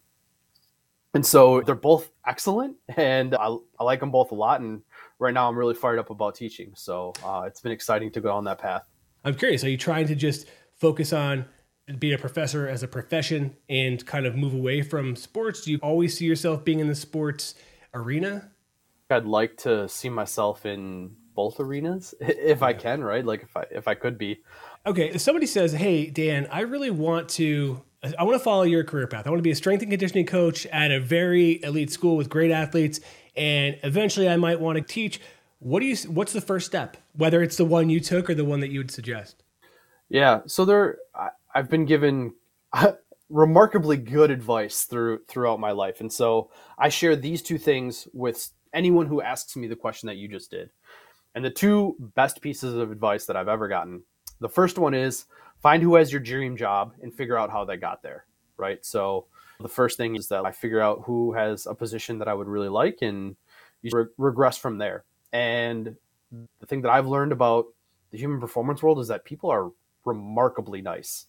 and 1.14 1.24
so 1.24 1.60
they're 1.60 1.74
both 1.74 2.10
excellent 2.26 2.76
and 2.96 3.34
I, 3.34 3.54
I 3.78 3.84
like 3.84 4.00
them 4.00 4.10
both 4.10 4.32
a 4.32 4.34
lot 4.34 4.60
and 4.60 4.82
right 5.18 5.34
now 5.34 5.48
I'm 5.48 5.56
really 5.56 5.74
fired 5.74 5.98
up 5.98 6.10
about 6.10 6.34
teaching 6.34 6.72
so 6.74 7.12
uh, 7.24 7.44
it's 7.46 7.60
been 7.60 7.72
exciting 7.72 8.10
to 8.12 8.20
go 8.20 8.32
on 8.32 8.44
that 8.44 8.58
path 8.58 8.84
I'm 9.24 9.34
curious 9.34 9.64
are 9.64 9.70
you 9.70 9.78
trying 9.78 10.06
to 10.08 10.14
just 10.14 10.46
focus 10.76 11.12
on 11.12 11.46
being 11.98 12.14
a 12.14 12.18
professor 12.18 12.68
as 12.68 12.82
a 12.82 12.88
profession 12.88 13.56
and 13.68 14.04
kind 14.06 14.26
of 14.26 14.36
move 14.36 14.54
away 14.54 14.82
from 14.82 15.16
sports? 15.16 15.62
Do 15.62 15.72
you 15.72 15.78
always 15.82 16.16
see 16.16 16.24
yourself 16.24 16.64
being 16.64 16.80
in 16.80 16.88
the 16.88 16.94
sports 16.94 17.54
arena? 17.94 18.50
I'd 19.10 19.26
like 19.26 19.56
to 19.58 19.88
see 19.88 20.08
myself 20.08 20.64
in 20.64 21.16
both 21.34 21.60
arenas 21.60 22.14
if 22.20 22.60
yeah. 22.60 22.66
I 22.66 22.72
can, 22.72 23.02
right? 23.02 23.24
Like 23.24 23.42
if 23.42 23.56
I 23.56 23.64
if 23.70 23.88
I 23.88 23.94
could 23.94 24.16
be. 24.16 24.42
Okay, 24.86 25.10
if 25.10 25.20
somebody 25.20 25.46
says, 25.46 25.72
"Hey, 25.72 26.06
Dan, 26.06 26.48
I 26.50 26.60
really 26.60 26.90
want 26.90 27.28
to 27.30 27.82
I 28.18 28.24
want 28.24 28.34
to 28.34 28.42
follow 28.42 28.62
your 28.62 28.84
career 28.84 29.06
path. 29.06 29.26
I 29.26 29.30
want 29.30 29.38
to 29.38 29.44
be 29.44 29.52
a 29.52 29.56
strength 29.56 29.82
and 29.82 29.90
conditioning 29.90 30.26
coach 30.26 30.66
at 30.66 30.90
a 30.90 30.98
very 30.98 31.62
elite 31.62 31.90
school 31.90 32.16
with 32.16 32.28
great 32.28 32.50
athletes 32.50 33.00
and 33.36 33.78
eventually 33.82 34.28
I 34.28 34.36
might 34.36 34.60
want 34.60 34.78
to 34.78 34.82
teach." 34.82 35.20
What 35.62 35.78
do 35.78 35.86
you 35.86 35.96
what's 36.10 36.32
the 36.32 36.40
first 36.40 36.66
step? 36.66 36.96
Whether 37.12 37.40
it's 37.40 37.56
the 37.56 37.64
one 37.64 37.88
you 37.88 38.00
took 38.00 38.28
or 38.28 38.34
the 38.34 38.44
one 38.44 38.58
that 38.60 38.70
you 38.70 38.80
would 38.80 38.90
suggest? 38.90 39.44
Yeah, 40.08 40.40
so 40.44 40.64
there, 40.64 40.98
I, 41.14 41.28
I've 41.54 41.70
been 41.70 41.84
given 41.84 42.34
remarkably 43.30 43.96
good 43.96 44.32
advice 44.32 44.82
through 44.82 45.20
throughout 45.28 45.60
my 45.60 45.70
life, 45.70 46.00
and 46.00 46.12
so 46.12 46.50
I 46.76 46.88
share 46.88 47.14
these 47.14 47.42
two 47.42 47.58
things 47.58 48.08
with 48.12 48.50
anyone 48.74 49.06
who 49.06 49.22
asks 49.22 49.56
me 49.56 49.68
the 49.68 49.76
question 49.76 50.08
that 50.08 50.16
you 50.16 50.26
just 50.26 50.50
did. 50.50 50.70
And 51.36 51.44
the 51.44 51.50
two 51.50 51.94
best 52.16 52.40
pieces 52.40 52.74
of 52.74 52.90
advice 52.90 53.26
that 53.26 53.36
I've 53.36 53.48
ever 53.48 53.68
gotten. 53.68 54.02
The 54.40 54.48
first 54.48 54.78
one 54.78 54.94
is 54.94 55.26
find 55.62 55.82
who 55.82 55.94
has 55.94 56.12
your 56.12 56.20
dream 56.20 56.56
job 56.56 56.92
and 57.02 57.14
figure 57.14 57.38
out 57.38 57.50
how 57.50 57.64
they 57.64 57.76
got 57.76 58.02
there. 58.02 58.26
Right. 58.56 58.84
So 58.84 59.26
the 59.60 59.68
first 59.68 59.96
thing 59.96 60.16
is 60.16 60.28
that 60.28 60.44
I 60.44 60.52
figure 60.52 60.80
out 60.80 61.02
who 61.06 61.32
has 61.32 61.66
a 61.66 61.74
position 61.74 62.18
that 62.18 62.28
I 62.28 62.34
would 62.34 62.48
really 62.48 62.68
like 62.68 62.98
and 63.02 63.36
you 63.80 63.90
re- 63.92 64.06
regress 64.18 64.58
from 64.58 64.78
there. 64.78 65.04
And 65.32 65.96
the 66.60 66.66
thing 66.66 66.82
that 66.82 66.90
I've 66.90 67.06
learned 67.06 67.32
about 67.32 67.66
the 68.10 68.18
human 68.18 68.40
performance 68.40 68.82
world 68.82 68.98
is 68.98 69.08
that 69.08 69.24
people 69.24 69.50
are 69.50 69.70
remarkably 70.04 70.82
nice. 70.82 71.26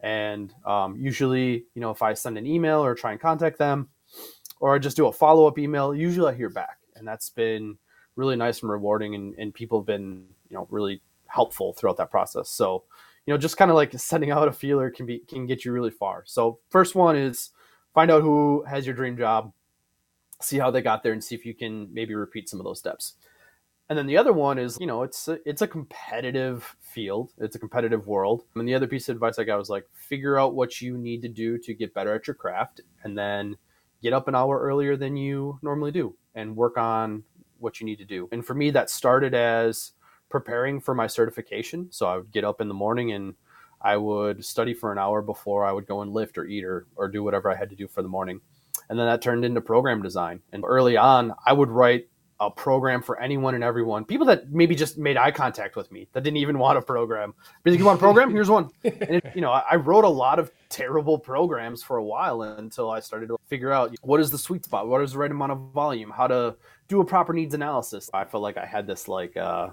And 0.00 0.52
um, 0.64 0.96
usually, 0.96 1.64
you 1.74 1.80
know, 1.80 1.90
if 1.90 2.02
I 2.02 2.14
send 2.14 2.36
an 2.38 2.46
email 2.46 2.84
or 2.84 2.94
try 2.94 3.12
and 3.12 3.20
contact 3.20 3.58
them, 3.58 3.88
or 4.60 4.74
I 4.74 4.78
just 4.78 4.96
do 4.96 5.06
a 5.06 5.12
follow 5.12 5.46
up 5.46 5.58
email, 5.58 5.94
usually 5.94 6.32
I 6.32 6.36
hear 6.36 6.50
back, 6.50 6.78
and 6.94 7.06
that's 7.06 7.30
been 7.30 7.76
really 8.14 8.36
nice 8.36 8.62
and 8.62 8.70
rewarding. 8.70 9.14
And, 9.14 9.34
and 9.38 9.52
people 9.52 9.80
have 9.80 9.86
been, 9.86 10.24
you 10.48 10.56
know, 10.56 10.66
really 10.70 11.02
helpful 11.26 11.72
throughout 11.72 11.96
that 11.98 12.10
process. 12.10 12.48
So, 12.48 12.84
you 13.26 13.34
know, 13.34 13.38
just 13.38 13.56
kind 13.56 13.70
of 13.70 13.74
like 13.74 13.92
sending 13.98 14.30
out 14.30 14.48
a 14.48 14.52
feeler 14.52 14.90
can 14.90 15.04
be 15.04 15.18
can 15.18 15.46
get 15.46 15.64
you 15.64 15.72
really 15.72 15.90
far. 15.90 16.22
So, 16.26 16.60
first 16.70 16.94
one 16.94 17.16
is 17.16 17.50
find 17.92 18.10
out 18.10 18.22
who 18.22 18.64
has 18.68 18.86
your 18.86 18.94
dream 18.94 19.16
job, 19.16 19.52
see 20.40 20.58
how 20.58 20.70
they 20.70 20.80
got 20.82 21.02
there, 21.02 21.12
and 21.12 21.22
see 21.22 21.34
if 21.34 21.44
you 21.44 21.54
can 21.54 21.92
maybe 21.92 22.14
repeat 22.14 22.48
some 22.48 22.60
of 22.60 22.64
those 22.64 22.78
steps. 22.78 23.14
And 23.88 23.96
then 23.96 24.06
the 24.06 24.16
other 24.16 24.32
one 24.32 24.58
is, 24.58 24.76
you 24.80 24.86
know, 24.86 25.04
it's 25.04 25.28
a, 25.28 25.38
it's 25.48 25.62
a 25.62 25.68
competitive 25.68 26.74
field. 26.80 27.32
It's 27.38 27.54
a 27.54 27.58
competitive 27.60 28.08
world. 28.08 28.42
And 28.56 28.66
the 28.66 28.74
other 28.74 28.88
piece 28.88 29.08
of 29.08 29.14
advice 29.14 29.38
I 29.38 29.44
got 29.44 29.58
was 29.58 29.70
like, 29.70 29.86
figure 29.92 30.40
out 30.40 30.56
what 30.56 30.80
you 30.80 30.98
need 30.98 31.22
to 31.22 31.28
do 31.28 31.56
to 31.58 31.72
get 31.72 31.94
better 31.94 32.12
at 32.12 32.26
your 32.26 32.34
craft, 32.34 32.80
and 33.04 33.16
then 33.16 33.56
get 34.02 34.12
up 34.12 34.28
an 34.28 34.34
hour 34.34 34.58
earlier 34.60 34.96
than 34.96 35.16
you 35.16 35.58
normally 35.62 35.92
do, 35.92 36.16
and 36.34 36.56
work 36.56 36.76
on 36.76 37.22
what 37.58 37.80
you 37.80 37.86
need 37.86 37.98
to 37.98 38.04
do. 38.04 38.28
And 38.32 38.44
for 38.44 38.54
me, 38.54 38.70
that 38.70 38.90
started 38.90 39.34
as 39.34 39.92
preparing 40.28 40.80
for 40.80 40.94
my 40.94 41.06
certification. 41.06 41.88
So 41.90 42.06
I 42.06 42.16
would 42.16 42.32
get 42.32 42.44
up 42.44 42.60
in 42.60 42.68
the 42.68 42.74
morning 42.74 43.12
and 43.12 43.34
I 43.80 43.96
would 43.96 44.44
study 44.44 44.74
for 44.74 44.92
an 44.92 44.98
hour 44.98 45.22
before 45.22 45.64
I 45.64 45.72
would 45.72 45.86
go 45.86 46.02
and 46.02 46.12
lift 46.12 46.38
or 46.38 46.46
eat 46.46 46.64
or, 46.64 46.86
or 46.96 47.08
do 47.08 47.22
whatever 47.22 47.50
I 47.50 47.56
had 47.56 47.70
to 47.70 47.76
do 47.76 47.86
for 47.86 48.02
the 48.02 48.08
morning. 48.08 48.40
And 48.88 48.98
then 48.98 49.06
that 49.06 49.22
turned 49.22 49.44
into 49.44 49.60
program 49.60 50.02
design. 50.02 50.40
And 50.52 50.64
early 50.66 50.96
on, 50.96 51.32
I 51.46 51.52
would 51.52 51.70
write 51.70 52.08
a 52.38 52.50
program 52.50 53.02
for 53.02 53.18
anyone 53.20 53.54
and 53.54 53.64
everyone. 53.64 54.04
People 54.04 54.26
that 54.26 54.50
maybe 54.50 54.74
just 54.74 54.98
made 54.98 55.16
eye 55.16 55.30
contact 55.30 55.74
with 55.74 55.90
me 55.90 56.06
that 56.12 56.22
didn't 56.22 56.36
even 56.36 56.58
want 56.58 56.78
a 56.78 56.82
program. 56.82 57.34
Because 57.62 57.78
you 57.78 57.84
want 57.84 57.98
a 57.98 58.00
program? 58.00 58.30
Here's 58.30 58.50
one. 58.50 58.70
And 58.84 59.16
it, 59.16 59.32
you 59.34 59.40
know, 59.40 59.50
I 59.50 59.76
wrote 59.76 60.04
a 60.04 60.08
lot 60.08 60.38
of 60.38 60.50
terrible 60.68 61.18
programs 61.18 61.82
for 61.82 61.96
a 61.96 62.04
while 62.04 62.42
until 62.42 62.90
I 62.90 63.00
started 63.00 63.28
to 63.28 63.38
figure 63.46 63.72
out 63.72 63.94
what 64.02 64.20
is 64.20 64.30
the 64.30 64.38
sweet 64.38 64.64
spot, 64.64 64.88
what 64.88 65.00
is 65.02 65.12
the 65.12 65.18
right 65.18 65.30
amount 65.30 65.52
of 65.52 65.58
volume, 65.72 66.10
how 66.10 66.26
to 66.26 66.56
do 66.88 67.00
a 67.00 67.04
proper 67.04 67.32
needs 67.32 67.54
analysis. 67.54 68.10
I 68.12 68.24
felt 68.24 68.42
like 68.42 68.56
I 68.56 68.66
had 68.66 68.86
this 68.86 69.08
like 69.08 69.36
uh, 69.36 69.70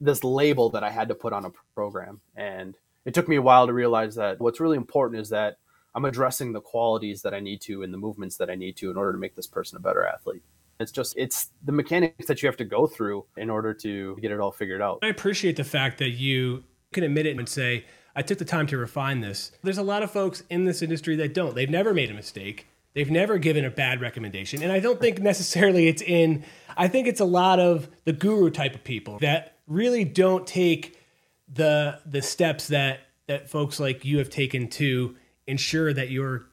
this 0.00 0.22
label 0.24 0.70
that 0.70 0.84
I 0.84 0.90
had 0.90 1.08
to 1.08 1.14
put 1.14 1.32
on 1.32 1.44
a 1.44 1.50
program, 1.74 2.20
and 2.36 2.74
it 3.04 3.14
took 3.14 3.28
me 3.28 3.36
a 3.36 3.42
while 3.42 3.66
to 3.66 3.72
realize 3.72 4.14
that 4.16 4.40
what's 4.40 4.60
really 4.60 4.76
important 4.76 5.20
is 5.20 5.30
that 5.30 5.58
I'm 5.94 6.04
addressing 6.04 6.52
the 6.52 6.60
qualities 6.60 7.22
that 7.22 7.34
I 7.34 7.40
need 7.40 7.60
to 7.62 7.82
and 7.82 7.92
the 7.92 7.98
movements 7.98 8.36
that 8.36 8.50
I 8.50 8.54
need 8.54 8.76
to 8.78 8.90
in 8.90 8.96
order 8.96 9.12
to 9.12 9.18
make 9.18 9.34
this 9.34 9.46
person 9.46 9.76
a 9.76 9.80
better 9.80 10.06
athlete. 10.06 10.42
It's 10.78 10.92
just 10.92 11.14
it's 11.16 11.48
the 11.64 11.72
mechanics 11.72 12.26
that 12.26 12.42
you 12.42 12.46
have 12.46 12.56
to 12.58 12.64
go 12.64 12.86
through 12.86 13.24
in 13.36 13.50
order 13.50 13.74
to 13.74 14.16
get 14.20 14.30
it 14.30 14.38
all 14.38 14.52
figured 14.52 14.80
out. 14.80 15.00
I 15.02 15.08
appreciate 15.08 15.56
the 15.56 15.64
fact 15.64 15.98
that 15.98 16.10
you 16.10 16.64
can 16.92 17.02
admit 17.04 17.26
it 17.26 17.36
and 17.36 17.48
say, 17.48 17.84
I 18.14 18.22
took 18.22 18.38
the 18.38 18.44
time 18.44 18.66
to 18.68 18.78
refine 18.78 19.20
this. 19.20 19.52
There's 19.62 19.78
a 19.78 19.82
lot 19.82 20.02
of 20.02 20.10
folks 20.10 20.42
in 20.50 20.64
this 20.64 20.82
industry 20.82 21.16
that 21.16 21.34
don't. 21.34 21.54
They've 21.54 21.68
never 21.68 21.92
made 21.92 22.10
a 22.10 22.14
mistake. 22.14 22.66
They've 22.94 23.10
never 23.10 23.38
given 23.38 23.64
a 23.64 23.70
bad 23.70 24.00
recommendation. 24.00 24.62
And 24.62 24.72
I 24.72 24.80
don't 24.80 25.00
think 25.00 25.20
necessarily 25.20 25.88
it's 25.88 26.02
in 26.02 26.44
I 26.76 26.88
think 26.88 27.08
it's 27.08 27.20
a 27.20 27.24
lot 27.24 27.58
of 27.58 27.88
the 28.04 28.12
guru 28.12 28.50
type 28.50 28.74
of 28.74 28.84
people 28.84 29.18
that 29.18 29.57
really 29.68 30.04
don't 30.04 30.46
take 30.46 30.98
the 31.52 32.00
the 32.04 32.22
steps 32.22 32.68
that 32.68 33.00
that 33.26 33.48
folks 33.48 33.78
like 33.78 34.04
you 34.04 34.18
have 34.18 34.30
taken 34.30 34.68
to 34.68 35.14
ensure 35.46 35.92
that 35.92 36.10
you're 36.10 36.46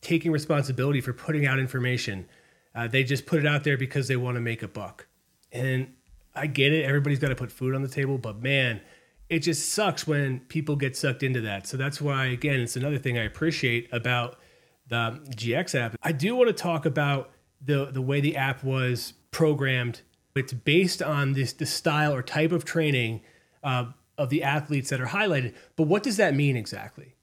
taking 0.00 0.32
responsibility 0.32 1.00
for 1.00 1.12
putting 1.12 1.46
out 1.46 1.58
information 1.58 2.26
uh, 2.74 2.86
they 2.88 3.04
just 3.04 3.26
put 3.26 3.40
it 3.40 3.46
out 3.46 3.64
there 3.64 3.76
because 3.76 4.08
they 4.08 4.16
want 4.16 4.36
to 4.36 4.40
make 4.40 4.62
a 4.62 4.68
buck. 4.68 5.06
And 5.52 5.92
I 6.34 6.46
get 6.46 6.72
it. 6.72 6.84
Everybody's 6.84 7.18
got 7.18 7.28
to 7.28 7.34
put 7.34 7.50
food 7.50 7.74
on 7.74 7.82
the 7.82 7.88
table, 7.88 8.18
but 8.18 8.40
man, 8.40 8.80
it 9.28 9.40
just 9.40 9.70
sucks 9.70 10.06
when 10.06 10.40
people 10.40 10.76
get 10.76 10.96
sucked 10.96 11.22
into 11.22 11.40
that. 11.42 11.66
So 11.66 11.76
that's 11.76 12.00
why, 12.00 12.26
again, 12.26 12.60
it's 12.60 12.76
another 12.76 12.98
thing 12.98 13.18
I 13.18 13.24
appreciate 13.24 13.88
about 13.92 14.38
the 14.88 15.20
GX 15.36 15.74
app. 15.74 15.96
I 16.02 16.12
do 16.12 16.34
want 16.36 16.48
to 16.48 16.52
talk 16.52 16.86
about 16.86 17.30
the 17.60 17.86
the 17.86 18.02
way 18.02 18.20
the 18.20 18.36
app 18.36 18.64
was 18.64 19.12
programmed. 19.30 20.00
It's 20.34 20.52
based 20.52 21.02
on 21.02 21.32
this 21.32 21.52
the 21.52 21.66
style 21.66 22.14
or 22.14 22.22
type 22.22 22.52
of 22.52 22.64
training 22.64 23.22
uh, 23.64 23.86
of 24.16 24.30
the 24.30 24.42
athletes 24.42 24.90
that 24.90 25.00
are 25.00 25.06
highlighted. 25.06 25.54
But 25.76 25.84
what 25.84 26.02
does 26.02 26.16
that 26.18 26.34
mean 26.34 26.56
exactly? 26.56 27.14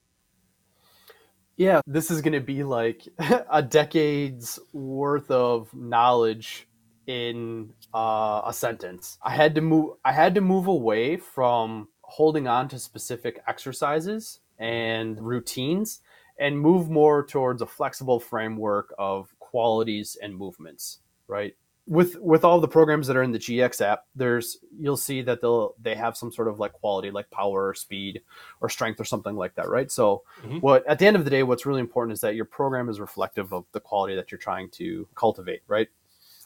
Yeah, 1.56 1.80
this 1.86 2.10
is 2.10 2.20
going 2.20 2.34
to 2.34 2.40
be 2.40 2.62
like 2.62 3.08
a 3.50 3.62
decade's 3.62 4.58
worth 4.72 5.30
of 5.30 5.74
knowledge 5.74 6.68
in 7.06 7.72
uh, 7.94 8.42
a 8.44 8.52
sentence. 8.52 9.18
I 9.22 9.30
had 9.30 9.54
to 9.54 9.60
move. 9.60 9.96
I 10.04 10.12
had 10.12 10.34
to 10.34 10.40
move 10.40 10.66
away 10.66 11.16
from 11.16 11.88
holding 12.02 12.46
on 12.46 12.68
to 12.68 12.78
specific 12.78 13.42
exercises 13.46 14.40
and 14.58 15.20
routines, 15.20 16.00
and 16.38 16.60
move 16.60 16.90
more 16.90 17.24
towards 17.24 17.62
a 17.62 17.66
flexible 17.66 18.20
framework 18.20 18.94
of 18.98 19.34
qualities 19.38 20.16
and 20.20 20.36
movements. 20.36 20.98
Right 21.26 21.56
with 21.88 22.16
with 22.20 22.44
all 22.44 22.60
the 22.60 22.68
programs 22.68 23.06
that 23.06 23.16
are 23.16 23.22
in 23.22 23.32
the 23.32 23.38
GX 23.38 23.80
app, 23.80 24.04
there's 24.14 24.58
you'll 24.78 24.96
see 24.96 25.22
that 25.22 25.40
they'll 25.40 25.74
they 25.80 25.94
have 25.94 26.16
some 26.16 26.30
sort 26.30 26.48
of 26.48 26.60
like 26.60 26.72
quality, 26.72 27.10
like 27.10 27.30
power, 27.30 27.68
or 27.68 27.74
speed, 27.74 28.20
or 28.60 28.68
strength, 28.68 29.00
or 29.00 29.04
something 29.04 29.34
like 29.34 29.54
that, 29.54 29.68
right? 29.68 29.90
So, 29.90 30.22
mm-hmm. 30.42 30.58
what 30.58 30.86
at 30.86 30.98
the 30.98 31.06
end 31.06 31.16
of 31.16 31.24
the 31.24 31.30
day, 31.30 31.42
what's 31.42 31.64
really 31.64 31.80
important 31.80 32.12
is 32.12 32.20
that 32.20 32.34
your 32.34 32.44
program 32.44 32.90
is 32.90 33.00
reflective 33.00 33.54
of 33.54 33.64
the 33.72 33.80
quality 33.80 34.14
that 34.16 34.30
you're 34.30 34.38
trying 34.38 34.68
to 34.72 35.08
cultivate, 35.14 35.62
right? 35.66 35.88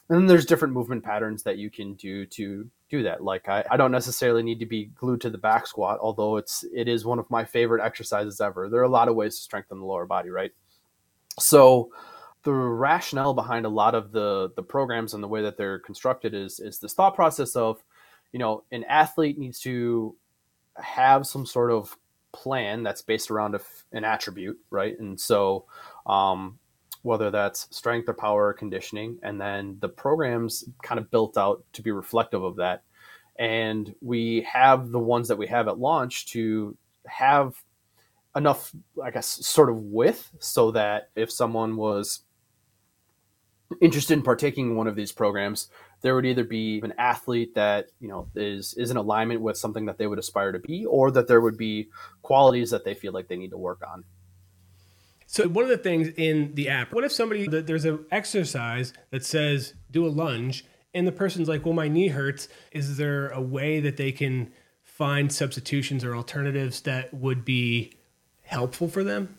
And 0.08 0.18
then 0.18 0.26
there's 0.26 0.46
different 0.46 0.74
movement 0.74 1.02
patterns 1.02 1.42
that 1.42 1.58
you 1.58 1.70
can 1.70 1.94
do 1.94 2.24
to 2.26 2.68
do 2.88 3.02
that. 3.02 3.24
Like 3.24 3.48
I, 3.48 3.64
I 3.68 3.76
don't 3.76 3.92
necessarily 3.92 4.44
need 4.44 4.60
to 4.60 4.66
be 4.66 4.86
glued 4.94 5.20
to 5.22 5.30
the 5.30 5.38
back 5.38 5.66
squat, 5.66 5.98
although 6.00 6.36
it's 6.36 6.64
it 6.72 6.86
is 6.86 7.04
one 7.04 7.18
of 7.18 7.28
my 7.30 7.44
favorite 7.44 7.84
exercises 7.84 8.40
ever. 8.40 8.68
There 8.68 8.80
are 8.80 8.84
a 8.84 8.88
lot 8.88 9.08
of 9.08 9.16
ways 9.16 9.34
to 9.36 9.42
strengthen 9.42 9.80
the 9.80 9.86
lower 9.86 10.06
body, 10.06 10.30
right? 10.30 10.52
So 11.40 11.90
the 12.44 12.52
rationale 12.52 13.34
behind 13.34 13.66
a 13.66 13.70
lot 13.70 13.94
of 13.94 14.12
the 14.12 14.50
the 14.56 14.62
programs 14.62 15.14
and 15.14 15.22
the 15.22 15.28
way 15.28 15.42
that 15.42 15.56
they're 15.56 15.78
constructed 15.78 16.34
is 16.34 16.60
is 16.60 16.78
this 16.78 16.94
thought 16.94 17.14
process 17.14 17.54
of 17.56 17.82
you 18.32 18.38
know 18.38 18.64
an 18.72 18.84
athlete 18.84 19.38
needs 19.38 19.60
to 19.60 20.16
have 20.76 21.26
some 21.26 21.46
sort 21.46 21.70
of 21.70 21.96
plan 22.32 22.82
that's 22.82 23.02
based 23.02 23.30
around 23.30 23.54
a, 23.54 23.60
an 23.92 24.04
attribute 24.04 24.58
right? 24.70 24.98
And 24.98 25.20
so 25.20 25.66
um, 26.06 26.58
whether 27.02 27.30
that's 27.30 27.68
strength 27.76 28.08
or 28.08 28.14
power 28.14 28.48
or 28.48 28.54
conditioning 28.54 29.18
and 29.22 29.40
then 29.40 29.76
the 29.80 29.88
programs 29.88 30.64
kind 30.82 30.98
of 30.98 31.10
built 31.10 31.36
out 31.36 31.62
to 31.74 31.82
be 31.82 31.90
reflective 31.90 32.42
of 32.42 32.56
that. 32.56 32.82
And 33.38 33.94
we 34.00 34.46
have 34.50 34.90
the 34.90 34.98
ones 34.98 35.28
that 35.28 35.38
we 35.38 35.46
have 35.48 35.68
at 35.68 35.78
launch 35.78 36.26
to 36.28 36.76
have 37.06 37.54
enough 38.34 38.72
i 39.02 39.10
guess 39.10 39.26
sort 39.26 39.68
of 39.68 39.76
width 39.76 40.30
so 40.38 40.70
that 40.70 41.10
if 41.16 41.30
someone 41.30 41.76
was 41.76 42.20
interested 43.80 44.14
in 44.14 44.22
partaking 44.22 44.70
in 44.70 44.76
one 44.76 44.86
of 44.86 44.96
these 44.96 45.12
programs, 45.12 45.68
there 46.00 46.14
would 46.14 46.26
either 46.26 46.44
be 46.44 46.80
an 46.82 46.92
athlete 46.98 47.54
that 47.54 47.86
you 48.00 48.08
know 48.08 48.28
is 48.34 48.74
is 48.74 48.90
in 48.90 48.96
alignment 48.96 49.40
with 49.40 49.56
something 49.56 49.86
that 49.86 49.98
they 49.98 50.06
would 50.06 50.18
aspire 50.18 50.52
to 50.52 50.58
be, 50.58 50.84
or 50.86 51.10
that 51.10 51.28
there 51.28 51.40
would 51.40 51.56
be 51.56 51.88
qualities 52.22 52.70
that 52.70 52.84
they 52.84 52.94
feel 52.94 53.12
like 53.12 53.28
they 53.28 53.36
need 53.36 53.50
to 53.50 53.58
work 53.58 53.80
on. 53.88 54.04
So 55.26 55.48
one 55.48 55.64
of 55.64 55.70
the 55.70 55.78
things 55.78 56.08
in 56.16 56.54
the 56.54 56.68
app, 56.68 56.92
what 56.92 57.04
if 57.04 57.12
somebody 57.12 57.46
there's 57.46 57.84
an 57.84 58.04
exercise 58.10 58.92
that 59.10 59.24
says 59.24 59.74
do 59.90 60.06
a 60.06 60.08
lunge, 60.08 60.64
and 60.92 61.06
the 61.06 61.12
person's 61.12 61.48
like, 61.48 61.64
"Well, 61.64 61.74
my 61.74 61.88
knee 61.88 62.08
hurts." 62.08 62.48
Is 62.70 62.96
there 62.96 63.28
a 63.28 63.40
way 63.40 63.80
that 63.80 63.96
they 63.96 64.12
can 64.12 64.52
find 64.82 65.32
substitutions 65.32 66.04
or 66.04 66.14
alternatives 66.14 66.82
that 66.82 67.14
would 67.14 67.44
be 67.44 67.94
helpful 68.42 68.88
for 68.88 69.02
them? 69.02 69.38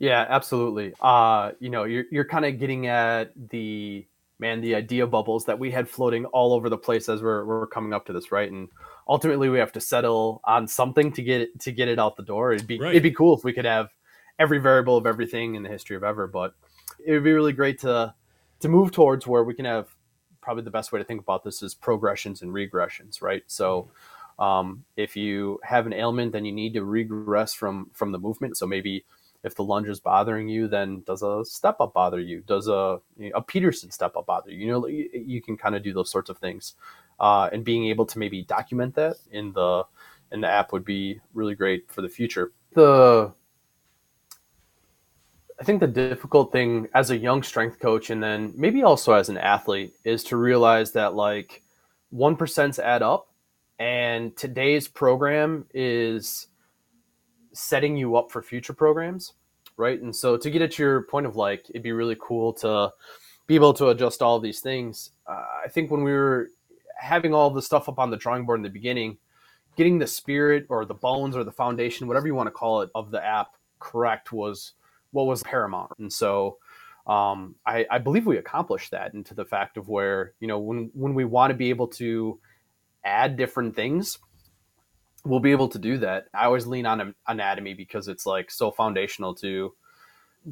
Yeah, 0.00 0.24
absolutely. 0.26 0.94
Uh, 0.98 1.52
you 1.60 1.68
know, 1.68 1.84
you're 1.84 2.06
you're 2.10 2.24
kind 2.24 2.46
of 2.46 2.58
getting 2.58 2.86
at 2.86 3.32
the 3.50 4.06
man, 4.38 4.62
the 4.62 4.74
idea 4.74 5.06
bubbles 5.06 5.44
that 5.44 5.58
we 5.58 5.70
had 5.70 5.90
floating 5.90 6.24
all 6.24 6.54
over 6.54 6.70
the 6.70 6.78
place 6.78 7.10
as 7.10 7.22
we're 7.22 7.44
we're 7.44 7.66
coming 7.66 7.92
up 7.92 8.06
to 8.06 8.14
this, 8.14 8.32
right? 8.32 8.50
And 8.50 8.70
ultimately, 9.06 9.50
we 9.50 9.58
have 9.58 9.72
to 9.72 9.80
settle 9.80 10.40
on 10.44 10.66
something 10.66 11.12
to 11.12 11.22
get 11.22 11.42
it 11.42 11.60
to 11.60 11.72
get 11.72 11.88
it 11.88 11.98
out 11.98 12.16
the 12.16 12.22
door. 12.22 12.52
It'd 12.52 12.66
be 12.66 12.80
right. 12.80 12.92
it'd 12.92 13.02
be 13.02 13.10
cool 13.12 13.36
if 13.36 13.44
we 13.44 13.52
could 13.52 13.66
have 13.66 13.90
every 14.38 14.58
variable 14.58 14.96
of 14.96 15.06
everything 15.06 15.54
in 15.54 15.62
the 15.62 15.68
history 15.68 15.96
of 15.96 16.02
ever, 16.02 16.26
but 16.26 16.54
it 17.04 17.12
would 17.12 17.24
be 17.24 17.34
really 17.34 17.52
great 17.52 17.78
to 17.80 18.14
to 18.60 18.68
move 18.70 18.92
towards 18.92 19.26
where 19.26 19.44
we 19.44 19.52
can 19.52 19.66
have 19.66 19.94
probably 20.40 20.62
the 20.62 20.70
best 20.70 20.92
way 20.92 20.98
to 20.98 21.04
think 21.04 21.20
about 21.20 21.44
this 21.44 21.62
is 21.62 21.74
progressions 21.74 22.40
and 22.42 22.52
regressions, 22.52 23.22
right? 23.22 23.42
So. 23.46 23.90
Um, 24.38 24.86
if 24.96 25.16
you 25.16 25.60
have 25.62 25.84
an 25.84 25.92
ailment, 25.92 26.32
then 26.32 26.46
you 26.46 26.52
need 26.52 26.72
to 26.72 26.82
regress 26.82 27.52
from 27.52 27.90
from 27.92 28.10
the 28.10 28.18
movement. 28.18 28.56
So 28.56 28.66
maybe 28.66 29.04
if 29.42 29.54
the 29.54 29.64
lunge 29.64 29.88
is 29.88 30.00
bothering 30.00 30.48
you, 30.48 30.68
then 30.68 31.02
does 31.06 31.22
a 31.22 31.44
step 31.44 31.80
up 31.80 31.94
bother 31.94 32.20
you? 32.20 32.42
Does 32.46 32.68
a 32.68 33.00
a 33.34 33.42
Peterson 33.42 33.90
step 33.90 34.16
up 34.16 34.26
bother 34.26 34.50
you? 34.50 34.66
You 34.66 34.72
know, 34.72 34.86
you, 34.86 35.40
can 35.40 35.56
kind 35.56 35.74
of 35.74 35.82
do 35.82 35.92
those 35.92 36.10
sorts 36.10 36.30
of 36.30 36.38
things, 36.38 36.74
uh, 37.18 37.48
and 37.52 37.64
being 37.64 37.86
able 37.86 38.06
to 38.06 38.18
maybe 38.18 38.42
document 38.42 38.94
that 38.96 39.16
in 39.30 39.52
the 39.52 39.84
in 40.32 40.40
the 40.42 40.48
app 40.48 40.72
would 40.72 40.84
be 40.84 41.20
really 41.32 41.54
great 41.54 41.90
for 41.90 42.02
the 42.02 42.08
future. 42.08 42.52
The 42.74 43.32
I 45.58 45.64
think 45.64 45.80
the 45.80 45.86
difficult 45.86 46.52
thing 46.52 46.88
as 46.94 47.10
a 47.10 47.16
young 47.16 47.42
strength 47.42 47.80
coach, 47.80 48.10
and 48.10 48.22
then 48.22 48.52
maybe 48.56 48.82
also 48.82 49.12
as 49.12 49.28
an 49.28 49.38
athlete, 49.38 49.92
is 50.04 50.24
to 50.24 50.36
realize 50.36 50.92
that 50.92 51.14
like 51.14 51.62
one 52.10 52.36
percents 52.36 52.78
add 52.78 53.02
up, 53.02 53.28
and 53.78 54.36
today's 54.36 54.86
program 54.86 55.66
is 55.72 56.48
setting 57.60 57.96
you 57.96 58.16
up 58.16 58.30
for 58.30 58.42
future 58.42 58.72
programs, 58.72 59.34
right? 59.76 60.00
And 60.00 60.14
so 60.14 60.36
to 60.36 60.50
get 60.50 60.62
at 60.62 60.78
your 60.78 61.02
point 61.02 61.26
of 61.26 61.36
like, 61.36 61.68
it'd 61.70 61.82
be 61.82 61.92
really 61.92 62.16
cool 62.20 62.52
to 62.54 62.92
be 63.46 63.54
able 63.54 63.74
to 63.74 63.88
adjust 63.88 64.22
all 64.22 64.40
these 64.40 64.60
things. 64.60 65.10
Uh, 65.26 65.44
I 65.64 65.68
think 65.68 65.90
when 65.90 66.02
we 66.02 66.12
were 66.12 66.48
having 66.96 67.34
all 67.34 67.50
the 67.50 67.62
stuff 67.62 67.88
up 67.88 67.98
on 67.98 68.10
the 68.10 68.16
drawing 68.16 68.46
board 68.46 68.58
in 68.58 68.62
the 68.62 68.70
beginning, 68.70 69.18
getting 69.76 69.98
the 69.98 70.06
spirit 70.06 70.66
or 70.68 70.84
the 70.84 70.94
bones 70.94 71.36
or 71.36 71.44
the 71.44 71.52
foundation, 71.52 72.06
whatever 72.06 72.26
you 72.26 72.34
want 72.34 72.46
to 72.46 72.52
call 72.52 72.82
it, 72.82 72.90
of 72.94 73.10
the 73.10 73.24
app 73.24 73.56
correct 73.78 74.32
was 74.32 74.74
what 75.12 75.26
was 75.26 75.42
paramount. 75.42 75.92
And 75.98 76.12
so 76.12 76.58
um, 77.06 77.54
I, 77.66 77.86
I 77.90 77.98
believe 77.98 78.26
we 78.26 78.36
accomplished 78.36 78.90
that 78.92 79.14
into 79.14 79.34
the 79.34 79.44
fact 79.44 79.76
of 79.76 79.88
where, 79.88 80.34
you 80.40 80.46
know, 80.46 80.58
when, 80.58 80.90
when 80.94 81.14
we 81.14 81.24
want 81.24 81.50
to 81.50 81.56
be 81.56 81.70
able 81.70 81.88
to 81.88 82.38
add 83.04 83.36
different 83.36 83.74
things, 83.74 84.18
we'll 85.24 85.40
be 85.40 85.52
able 85.52 85.68
to 85.68 85.78
do 85.78 85.98
that. 85.98 86.26
I 86.34 86.44
always 86.44 86.66
lean 86.66 86.86
on 86.86 87.14
anatomy 87.26 87.74
because 87.74 88.08
it's 88.08 88.26
like 88.26 88.50
so 88.50 88.70
foundational 88.70 89.34
to 89.36 89.74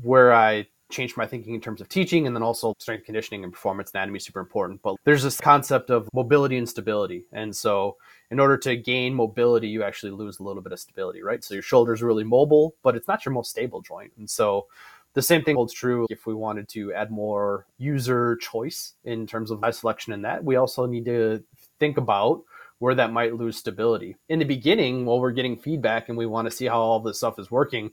where 0.03 0.35
I 0.35 0.67
changed 0.91 1.19
my 1.19 1.27
thinking 1.27 1.55
in 1.55 1.61
terms 1.61 1.83
of 1.83 1.89
teaching 1.89 2.27
and 2.27 2.35
then 2.35 2.43
also 2.43 2.75
strength 2.79 3.05
conditioning 3.05 3.45
and 3.45 3.53
performance 3.53 3.91
anatomy 3.93 4.17
is 4.17 4.25
super 4.25 4.41
important. 4.41 4.81
But 4.83 4.97
there's 5.05 5.23
this 5.23 5.39
concept 5.39 5.91
of 5.91 6.09
mobility 6.15 6.57
and 6.57 6.69
stability. 6.69 7.25
And 7.33 7.55
so 7.55 7.97
in 8.31 8.41
order 8.41 8.57
to 8.57 8.75
gain 8.77 9.15
mobility, 9.15 9.69
you 9.69 9.83
actually 9.83 10.13
lose 10.13 10.39
a 10.39 10.43
little 10.43 10.63
bit 10.63 10.73
of 10.73 10.81
stability, 10.81 11.23
right? 11.23 11.45
So 11.45 11.55
your 11.55 11.63
shoulder 11.63 11.93
is 11.93 12.03
really 12.03 12.25
mobile, 12.25 12.75
but 12.83 12.97
it's 12.97 13.07
not 13.07 13.25
your 13.25 13.35
most 13.35 13.51
stable 13.51 13.83
joint. 13.83 14.13
And 14.17 14.29
so 14.29 14.67
The 15.15 15.23
same 15.23 15.43
thing 15.43 15.57
holds 15.57 15.73
true 15.73 16.07
if 16.11 16.27
we 16.27 16.35
wanted 16.35 16.69
to 16.69 16.93
add 16.93 17.11
more 17.11 17.67
user 17.79 18.37
choice 18.37 18.95
in 19.05 19.27
terms 19.27 19.51
of 19.51 19.61
my 19.61 19.71
selection 19.71 20.13
in 20.13 20.23
that. 20.23 20.45
We 20.45 20.57
also 20.57 20.87
need 20.87 21.07
to 21.07 21.43
think 21.81 21.97
about 21.97 22.43
where 22.79 22.95
that 22.95 23.13
might 23.13 23.35
lose 23.35 23.57
stability. 23.57 24.17
In 24.29 24.39
the 24.39 24.45
beginning, 24.45 25.05
while 25.05 25.21
we're 25.21 25.33
getting 25.33 25.57
feedback 25.57 26.09
and 26.09 26.17
we 26.17 26.27
want 26.27 26.47
to 26.47 26.51
see 26.51 26.67
how 26.67 26.81
all 26.81 27.01
this 27.01 27.19
stuff 27.19 27.39
is 27.39 27.51
working, 27.51 27.91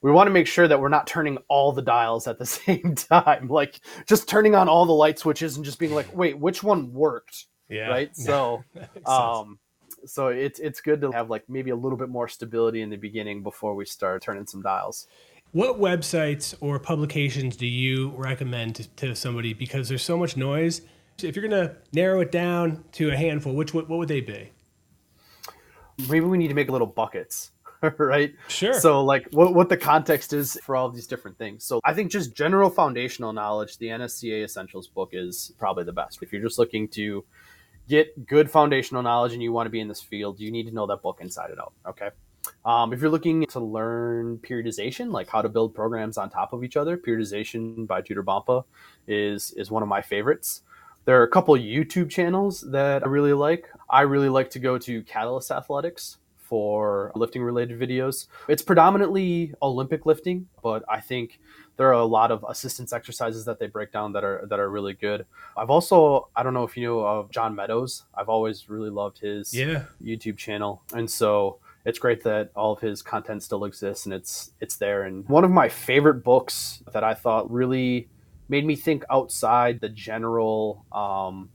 we 0.00 0.12
want 0.12 0.28
to 0.28 0.32
make 0.32 0.46
sure 0.46 0.68
that 0.68 0.80
we're 0.80 0.88
not 0.88 1.06
turning 1.06 1.38
all 1.48 1.72
the 1.72 1.82
dials 1.82 2.26
at 2.26 2.38
the 2.38 2.46
same 2.46 2.94
time. 2.94 3.48
Like 3.48 3.80
just 4.06 4.28
turning 4.28 4.54
on 4.54 4.68
all 4.68 4.86
the 4.86 4.92
light 4.92 5.18
switches 5.18 5.56
and 5.56 5.64
just 5.64 5.78
being 5.78 5.94
like, 5.94 6.14
wait, 6.14 6.38
which 6.38 6.62
one 6.62 6.92
worked? 6.92 7.46
Yeah. 7.68 7.88
Right. 7.88 8.10
So, 8.14 8.64
um, 9.06 9.58
so 10.06 10.28
it's 10.28 10.60
it's 10.60 10.80
good 10.80 11.00
to 11.00 11.10
have 11.10 11.28
like 11.28 11.44
maybe 11.48 11.70
a 11.70 11.76
little 11.76 11.98
bit 11.98 12.08
more 12.08 12.28
stability 12.28 12.82
in 12.82 12.90
the 12.90 12.96
beginning 12.96 13.42
before 13.42 13.74
we 13.74 13.84
start 13.84 14.22
turning 14.22 14.46
some 14.46 14.62
dials. 14.62 15.06
What 15.52 15.80
websites 15.80 16.54
or 16.60 16.78
publications 16.78 17.56
do 17.56 17.66
you 17.66 18.12
recommend 18.16 18.76
to, 18.76 18.88
to 18.96 19.16
somebody 19.16 19.54
because 19.54 19.88
there's 19.88 20.02
so 20.02 20.16
much 20.16 20.36
noise? 20.36 20.82
If 21.22 21.34
you're 21.34 21.48
going 21.48 21.66
to 21.66 21.76
narrow 21.92 22.20
it 22.20 22.30
down 22.30 22.84
to 22.92 23.10
a 23.10 23.16
handful, 23.16 23.54
which 23.54 23.74
what, 23.74 23.88
what 23.88 23.98
would 23.98 24.08
they 24.08 24.20
be? 24.20 24.50
Maybe 26.08 26.26
we 26.26 26.38
need 26.38 26.48
to 26.48 26.54
make 26.54 26.70
little 26.70 26.86
buckets. 26.86 27.50
right? 27.98 28.34
Sure. 28.48 28.74
So, 28.74 29.04
like, 29.04 29.28
what, 29.32 29.54
what 29.54 29.68
the 29.68 29.76
context 29.76 30.32
is 30.32 30.58
for 30.62 30.76
all 30.76 30.88
these 30.90 31.06
different 31.06 31.38
things. 31.38 31.64
So, 31.64 31.80
I 31.84 31.94
think 31.94 32.10
just 32.10 32.34
general 32.34 32.70
foundational 32.70 33.32
knowledge, 33.32 33.78
the 33.78 33.86
NSCA 33.86 34.44
Essentials 34.44 34.88
book 34.88 35.10
is 35.12 35.52
probably 35.58 35.84
the 35.84 35.92
best. 35.92 36.22
If 36.22 36.32
you're 36.32 36.42
just 36.42 36.58
looking 36.58 36.88
to 36.88 37.24
get 37.88 38.26
good 38.26 38.50
foundational 38.50 39.02
knowledge 39.02 39.32
and 39.32 39.42
you 39.42 39.52
want 39.52 39.66
to 39.66 39.70
be 39.70 39.80
in 39.80 39.88
this 39.88 40.00
field, 40.00 40.40
you 40.40 40.50
need 40.50 40.66
to 40.66 40.74
know 40.74 40.86
that 40.86 41.02
book 41.02 41.18
inside 41.20 41.50
and 41.50 41.60
out. 41.60 41.72
Okay. 41.86 42.10
Um, 42.64 42.92
if 42.92 43.00
you're 43.00 43.10
looking 43.10 43.46
to 43.46 43.60
learn 43.60 44.38
periodization, 44.38 45.12
like 45.12 45.28
how 45.28 45.42
to 45.42 45.48
build 45.48 45.74
programs 45.74 46.18
on 46.18 46.30
top 46.30 46.52
of 46.52 46.64
each 46.64 46.76
other, 46.76 46.96
periodization 46.96 47.86
by 47.86 48.00
Tudor 48.02 48.22
Bompa 48.22 48.64
is 49.06 49.52
is 49.52 49.70
one 49.70 49.82
of 49.82 49.88
my 49.88 50.02
favorites. 50.02 50.62
There 51.08 51.18
are 51.18 51.24
a 51.24 51.28
couple 51.28 51.54
YouTube 51.54 52.10
channels 52.10 52.60
that 52.60 53.02
I 53.02 53.08
really 53.08 53.32
like. 53.32 53.70
I 53.88 54.02
really 54.02 54.28
like 54.28 54.50
to 54.50 54.58
go 54.58 54.76
to 54.76 55.02
Catalyst 55.04 55.50
Athletics 55.50 56.18
for 56.36 57.12
lifting 57.14 57.42
related 57.42 57.80
videos. 57.80 58.26
It's 58.46 58.60
predominantly 58.60 59.54
Olympic 59.62 60.04
lifting, 60.04 60.48
but 60.62 60.84
I 60.86 61.00
think 61.00 61.40
there 61.78 61.88
are 61.88 61.92
a 61.94 62.04
lot 62.04 62.30
of 62.30 62.44
assistance 62.46 62.92
exercises 62.92 63.46
that 63.46 63.58
they 63.58 63.68
break 63.68 63.90
down 63.90 64.12
that 64.12 64.22
are 64.22 64.44
that 64.50 64.60
are 64.60 64.68
really 64.68 64.92
good. 64.92 65.24
I've 65.56 65.70
also 65.70 66.28
I 66.36 66.42
don't 66.42 66.52
know 66.52 66.64
if 66.64 66.76
you 66.76 66.86
know 66.86 67.00
of 67.00 67.30
John 67.30 67.54
Meadows. 67.54 68.04
I've 68.14 68.28
always 68.28 68.68
really 68.68 68.90
loved 68.90 69.20
his 69.20 69.54
yeah. 69.54 69.84
YouTube 70.04 70.36
channel. 70.36 70.82
And 70.92 71.10
so 71.10 71.58
it's 71.86 71.98
great 71.98 72.22
that 72.24 72.50
all 72.54 72.74
of 72.74 72.80
his 72.80 73.00
content 73.00 73.42
still 73.42 73.64
exists 73.64 74.04
and 74.04 74.12
it's 74.12 74.50
it's 74.60 74.76
there. 74.76 75.04
And 75.04 75.26
one 75.26 75.44
of 75.44 75.50
my 75.50 75.70
favorite 75.70 76.22
books 76.22 76.82
that 76.92 77.02
I 77.02 77.14
thought 77.14 77.50
really 77.50 78.10
made 78.48 78.64
me 78.64 78.76
think 78.76 79.04
outside 79.10 79.80
the 79.80 79.88
general 79.88 80.84
um, 80.92 81.50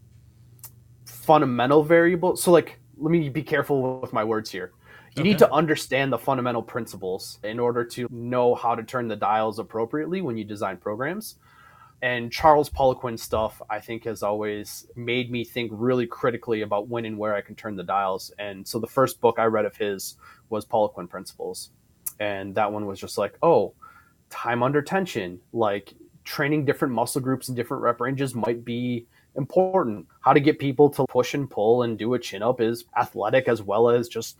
fundamental 1.06 1.84
variable. 1.84 2.36
So 2.36 2.52
like 2.52 2.80
let 2.98 3.12
me 3.12 3.30
be 3.30 3.44
careful 3.44 4.00
with 4.00 4.14
my 4.14 4.24
words 4.24 4.50
here. 4.52 4.72
You 5.16 5.22
okay. 5.22 5.30
need 5.30 5.40
to 5.40 5.52
understand 5.52 6.12
the 6.12 6.18
fundamental 6.18 6.64
principles 6.64 7.38
in 7.44 7.60
order 7.60 7.84
to 7.86 8.08
know 8.10 8.56
how 8.56 8.74
to 8.74 8.84
turn 8.84 9.08
the 9.08 9.16
dials 9.16 9.60
appropriately 9.60 10.22
when 10.22 10.38
you 10.38 10.44
design 10.44 10.78
programs. 10.78 11.36
And 12.02 12.32
Charles 12.32 12.70
Poliquin 12.70 13.18
stuff, 13.18 13.62
I 13.70 13.80
think, 13.80 14.04
has 14.06 14.24
always 14.24 14.88
made 14.96 15.32
me 15.32 15.46
think 15.46 15.72
really 15.74 16.06
critically 16.06 16.62
about 16.62 16.90
when 16.90 17.06
and 17.06 17.18
where 17.18 17.34
I 17.34 17.42
can 17.42 17.56
turn 17.56 17.76
the 17.78 17.84
dials. 17.84 18.32
And 18.40 18.68
so 18.68 18.80
the 18.80 18.88
first 18.88 19.22
book 19.22 19.40
I 19.40 19.46
read 19.46 19.66
of 19.66 19.78
his 19.78 20.18
was 20.50 20.66
Poliquin 20.66 21.10
Principles. 21.10 21.70
And 22.20 22.56
that 22.56 22.72
one 22.72 22.88
was 22.88 23.00
just 23.00 23.18
like, 23.18 23.38
oh, 23.42 23.74
time 24.30 24.64
under 24.64 24.82
tension, 24.82 25.40
like 25.54 25.94
training 26.24 26.66
different 26.66 26.94
muscle 26.94 27.22
groups 27.22 27.48
and 27.48 27.56
different 27.56 27.84
rep 27.84 28.00
ranges 28.00 28.36
might 28.36 28.64
be 28.64 29.06
important. 29.36 30.08
How 30.22 30.34
to 30.34 30.40
get 30.40 30.60
people 30.60 30.90
to 30.92 31.06
push 31.06 31.34
and 31.34 31.50
pull 31.50 31.84
and 31.84 31.98
do 31.98 32.14
a 32.14 32.20
chin 32.20 32.44
up 32.44 32.62
is 32.62 32.86
athletic 32.98 33.48
as 33.48 33.62
well 33.62 33.90
as 33.90 34.08
just 34.08 34.38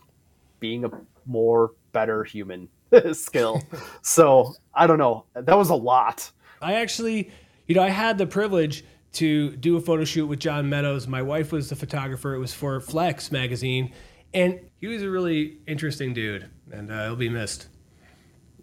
being 0.60 0.84
a 0.84 0.90
more 1.26 1.72
better 1.92 2.24
human 2.24 2.68
skill. 3.12 3.62
so 4.02 4.54
I 4.74 4.86
don't 4.86 4.98
know. 4.98 5.24
That 5.34 5.56
was 5.56 5.70
a 5.70 5.74
lot. 5.74 6.30
I 6.60 6.74
actually, 6.74 7.30
you 7.66 7.74
know, 7.74 7.82
I 7.82 7.90
had 7.90 8.18
the 8.18 8.26
privilege 8.26 8.84
to 9.14 9.54
do 9.56 9.76
a 9.76 9.80
photo 9.80 10.04
shoot 10.04 10.26
with 10.26 10.40
John 10.40 10.68
Meadows. 10.68 11.06
My 11.06 11.22
wife 11.22 11.52
was 11.52 11.68
the 11.68 11.76
photographer. 11.76 12.34
It 12.34 12.38
was 12.38 12.52
for 12.52 12.80
Flex 12.80 13.30
magazine, 13.30 13.92
and 14.32 14.58
he 14.80 14.88
was 14.88 15.02
a 15.02 15.10
really 15.10 15.58
interesting 15.66 16.12
dude, 16.12 16.48
and 16.72 16.90
uh, 16.90 17.04
he'll 17.04 17.16
be 17.16 17.28
missed. 17.28 17.68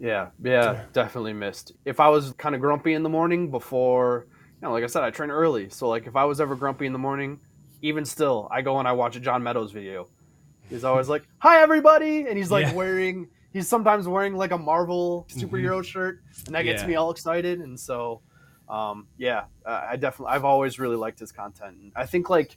Yeah, 0.02 0.30
yeah, 0.42 0.82
definitely 0.92 1.32
missed. 1.32 1.72
If 1.84 2.00
I 2.00 2.08
was 2.08 2.32
kind 2.32 2.54
of 2.54 2.60
grumpy 2.60 2.94
in 2.94 3.02
the 3.02 3.08
morning 3.08 3.50
before, 3.50 4.26
you 4.60 4.66
know, 4.66 4.72
like 4.72 4.82
I 4.82 4.88
said, 4.88 5.04
I 5.04 5.10
train 5.10 5.30
early, 5.30 5.68
so 5.70 5.88
like 5.88 6.06
if 6.06 6.16
I 6.16 6.24
was 6.24 6.40
ever 6.40 6.56
grumpy 6.56 6.86
in 6.86 6.92
the 6.92 6.98
morning, 6.98 7.38
even 7.82 8.04
still, 8.04 8.48
I 8.50 8.62
go 8.62 8.78
and 8.80 8.88
I 8.88 8.92
watch 8.92 9.14
a 9.16 9.20
John 9.20 9.42
Meadows 9.42 9.70
video 9.70 10.08
He's 10.72 10.84
always 10.84 11.08
like, 11.08 11.24
"Hi, 11.38 11.62
everybody," 11.62 12.26
and 12.26 12.36
he's 12.36 12.50
like 12.50 12.66
yeah. 12.66 12.74
wearing. 12.74 13.28
He's 13.52 13.68
sometimes 13.68 14.08
wearing 14.08 14.34
like 14.34 14.50
a 14.50 14.58
Marvel 14.58 15.26
superhero 15.30 15.80
mm-hmm. 15.80 15.82
shirt, 15.82 16.22
and 16.46 16.54
that 16.54 16.62
gets 16.62 16.82
yeah. 16.82 16.88
me 16.88 16.94
all 16.94 17.10
excited. 17.10 17.60
And 17.60 17.78
so, 17.78 18.22
um, 18.66 19.06
yeah, 19.18 19.44
I 19.66 19.96
definitely, 19.96 20.32
I've 20.34 20.46
always 20.46 20.78
really 20.78 20.96
liked 20.96 21.18
his 21.18 21.32
content. 21.32 21.76
And 21.76 21.92
I 21.94 22.06
think, 22.06 22.30
like, 22.30 22.56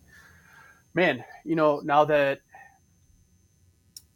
man, 0.93 1.25
you 1.43 1.57
know, 1.57 1.81
now 1.83 2.05
that 2.05 2.39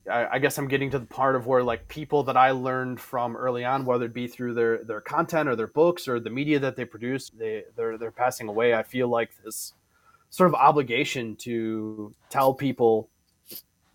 I, 0.09 0.39
guess 0.39 0.57
I'm 0.57 0.67
getting 0.67 0.91
to 0.91 0.99
the 0.99 1.05
part 1.05 1.35
of 1.35 1.47
where 1.47 1.63
like 1.63 1.87
people 1.87 2.23
that 2.23 2.37
I 2.37 2.51
learned 2.51 2.99
from 2.99 3.35
early 3.35 3.63
on, 3.63 3.85
whether 3.85 4.05
it 4.05 4.13
be 4.13 4.27
through 4.27 4.53
their 4.53 4.83
their 4.83 5.01
content 5.01 5.49
or 5.49 5.55
their 5.55 5.67
books 5.67 6.07
or 6.07 6.19
the 6.19 6.29
media 6.29 6.59
that 6.59 6.75
they 6.75 6.85
produce, 6.85 7.29
they 7.29 7.63
they're 7.75 7.97
they're 7.97 8.11
passing 8.11 8.47
away. 8.47 8.73
I 8.73 8.83
feel 8.83 9.07
like 9.07 9.31
this 9.43 9.73
sort 10.29 10.49
of 10.49 10.55
obligation 10.55 11.35
to 11.37 12.13
tell 12.29 12.53
people 12.53 13.09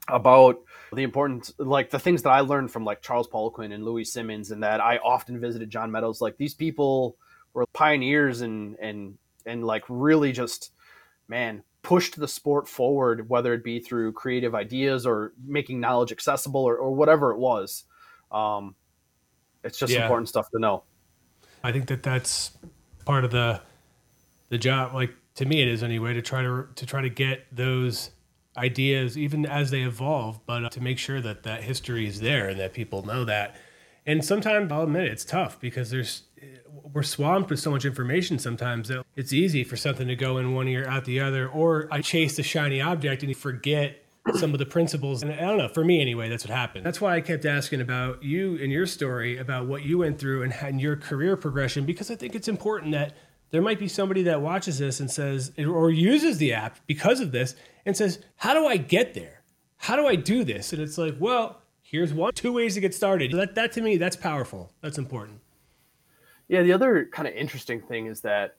about 0.09 0.59
the 0.93 1.03
importance 1.03 1.53
like 1.59 1.91
the 1.91 1.99
things 1.99 2.23
that 2.23 2.31
I 2.31 2.41
learned 2.41 2.71
from 2.71 2.85
like 2.85 3.01
Charles 3.01 3.29
Poliquin 3.29 3.73
and 3.73 3.85
Louie 3.85 4.05
Simmons 4.05 4.51
and 4.51 4.63
that 4.63 4.81
I 4.81 4.99
often 4.99 5.41
visited 5.41 5.71
John 5.71 5.91
Meadows 5.91 6.21
like 6.21 6.37
these 6.37 6.55
people 6.55 7.17
were 7.55 7.65
pioneers 7.73 8.43
and 8.43 8.77
and 8.81 9.17
and 9.47 9.65
like 9.65 9.85
really 9.89 10.33
just 10.33 10.73
man 11.27 11.63
pushed 11.85 12.17
the 12.17 12.27
sport 12.27 12.69
forward 12.69 13.29
whether 13.29 13.55
it 13.55 13.63
be 13.63 13.79
through 13.79 14.13
creative 14.13 14.55
ideas 14.55 15.07
or 15.07 15.33
making 15.47 15.79
knowledge 15.79 16.11
accessible 16.11 16.65
or, 16.65 16.77
or 16.77 16.93
whatever 16.93 17.31
it 17.31 17.39
was 17.39 17.85
um 18.33 18.75
it's 19.63 19.79
just 19.79 19.93
yeah. 19.93 20.03
important 20.03 20.29
stuff 20.29 20.51
to 20.51 20.59
know 20.59 20.83
I 21.63 21.71
think 21.71 21.87
that 21.87 22.03
that's 22.03 22.51
part 23.05 23.25
of 23.25 23.31
the 23.31 23.61
the 24.49 24.59
job 24.59 24.95
like 24.95 25.15
to 25.37 25.45
me 25.45 25.63
it 25.63 25.69
is 25.69 25.83
anyway 25.83 26.15
to 26.15 26.23
try 26.23 26.43
to 26.43 26.67
to 26.75 26.87
try 26.87 27.01
to 27.01 27.09
get 27.09 27.47
those 27.53 28.11
ideas 28.57 29.19
even 29.19 29.47
as 29.47 29.71
they 29.71 29.83
evolve, 29.83 30.41
but 30.47 30.65
uh, 30.65 30.69
to 30.71 30.81
make 30.81 30.99
sure 30.99 31.21
that 31.21 31.43
that 31.43 31.65
history 31.65 32.07
is 32.07 32.21
there 32.21 32.49
and 32.49 32.61
that 32.61 32.73
people 32.73 33.05
know 33.05 33.25
that. 33.25 33.57
And 34.07 34.25
sometimes 34.25 34.71
I'll 34.71 34.83
admit 34.83 35.05
it, 35.05 35.13
it's 35.13 35.25
tough 35.25 35.59
because 35.61 35.91
there's 35.91 36.25
we're 36.93 37.03
swamped 37.03 37.51
with 37.51 37.61
so 37.61 37.71
much 37.71 37.85
information 37.85 38.39
sometimes 38.39 38.89
that 38.89 39.05
it's 39.17 39.33
easy 39.33 39.65
for 39.65 39.77
something 39.77 40.09
to 40.09 40.17
go 40.17 40.39
in 40.39 40.55
one 40.55 40.69
ear 40.69 40.87
out 40.87 41.05
the 41.05 41.21
other 41.21 41.49
or 41.49 41.89
I 41.91 42.01
chase 42.01 42.37
the 42.37 42.43
shiny 42.43 42.81
object 42.81 43.23
and 43.23 43.31
you 43.31 43.35
forget 43.35 44.05
some 44.35 44.53
of 44.53 44.59
the 44.59 44.67
principles 44.67 45.23
and 45.23 45.33
I 45.33 45.37
don't 45.37 45.59
know 45.59 45.69
for 45.69 45.85
me 45.85 46.01
anyway 46.01 46.29
that's 46.29 46.45
what 46.45 46.55
happened 46.55 46.85
that's 46.85 47.01
why 47.01 47.15
I 47.17 47.21
kept 47.21 47.45
asking 47.45 47.81
about 47.81 48.23
you 48.23 48.59
and 48.63 48.71
your 48.71 48.87
story 48.87 49.39
about 49.39 49.67
what 49.67 49.83
you 49.83 49.99
went 49.99 50.19
through 50.19 50.43
and, 50.43 50.53
and 50.53 50.81
your 50.81 50.97
career 50.97 51.37
progression 51.37 51.85
because 51.85 52.11
I 52.11 52.17
think 52.17 52.35
it's 52.35 52.49
important 52.49 52.93
that 52.93 53.15
there 53.55 53.63
might 53.63 53.79
be 53.79 53.87
somebody 53.87 54.25
that 54.25 54.43
watches 54.43 54.79
this 54.79 54.99
and 54.99 55.09
says 55.09 55.53
or 55.57 55.89
uses 55.89 56.39
the 56.39 56.53
app 56.53 56.81
because 56.89 57.21
of 57.21 57.31
this 57.31 57.55
and 57.87 57.97
says, 57.97 58.19
How 58.35 58.53
do 58.53 58.67
I 58.67 58.77
get 58.77 59.15
there? 59.15 59.43
How 59.77 59.95
do 59.95 60.09
I 60.09 60.17
do 60.17 60.43
this? 60.43 60.73
And 60.73 60.83
it's 60.83 60.99
like, 60.99 61.15
Well, 61.21 61.63
here's 61.81 62.13
one, 62.13 62.33
two 62.33 62.53
ways 62.53 62.75
to 62.75 62.81
get 62.81 62.95
started. 62.95 63.31
That, 63.31 63.55
that 63.55 63.71
to 63.73 63.81
me, 63.81 63.97
that's 63.97 64.17
powerful. 64.17 64.73
That's 64.81 64.99
important. 64.99 65.39
Yeah. 66.49 66.63
The 66.63 66.73
other 66.73 67.09
kind 67.13 67.29
of 67.29 67.35
interesting 67.35 67.81
thing 67.81 68.07
is 68.07 68.21
that 68.23 68.57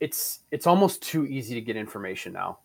it's 0.00 0.40
it's 0.50 0.66
almost 0.66 1.02
too 1.02 1.26
easy 1.26 1.54
to 1.54 1.60
get 1.60 1.76
information 1.76 2.32
now. 2.32 2.58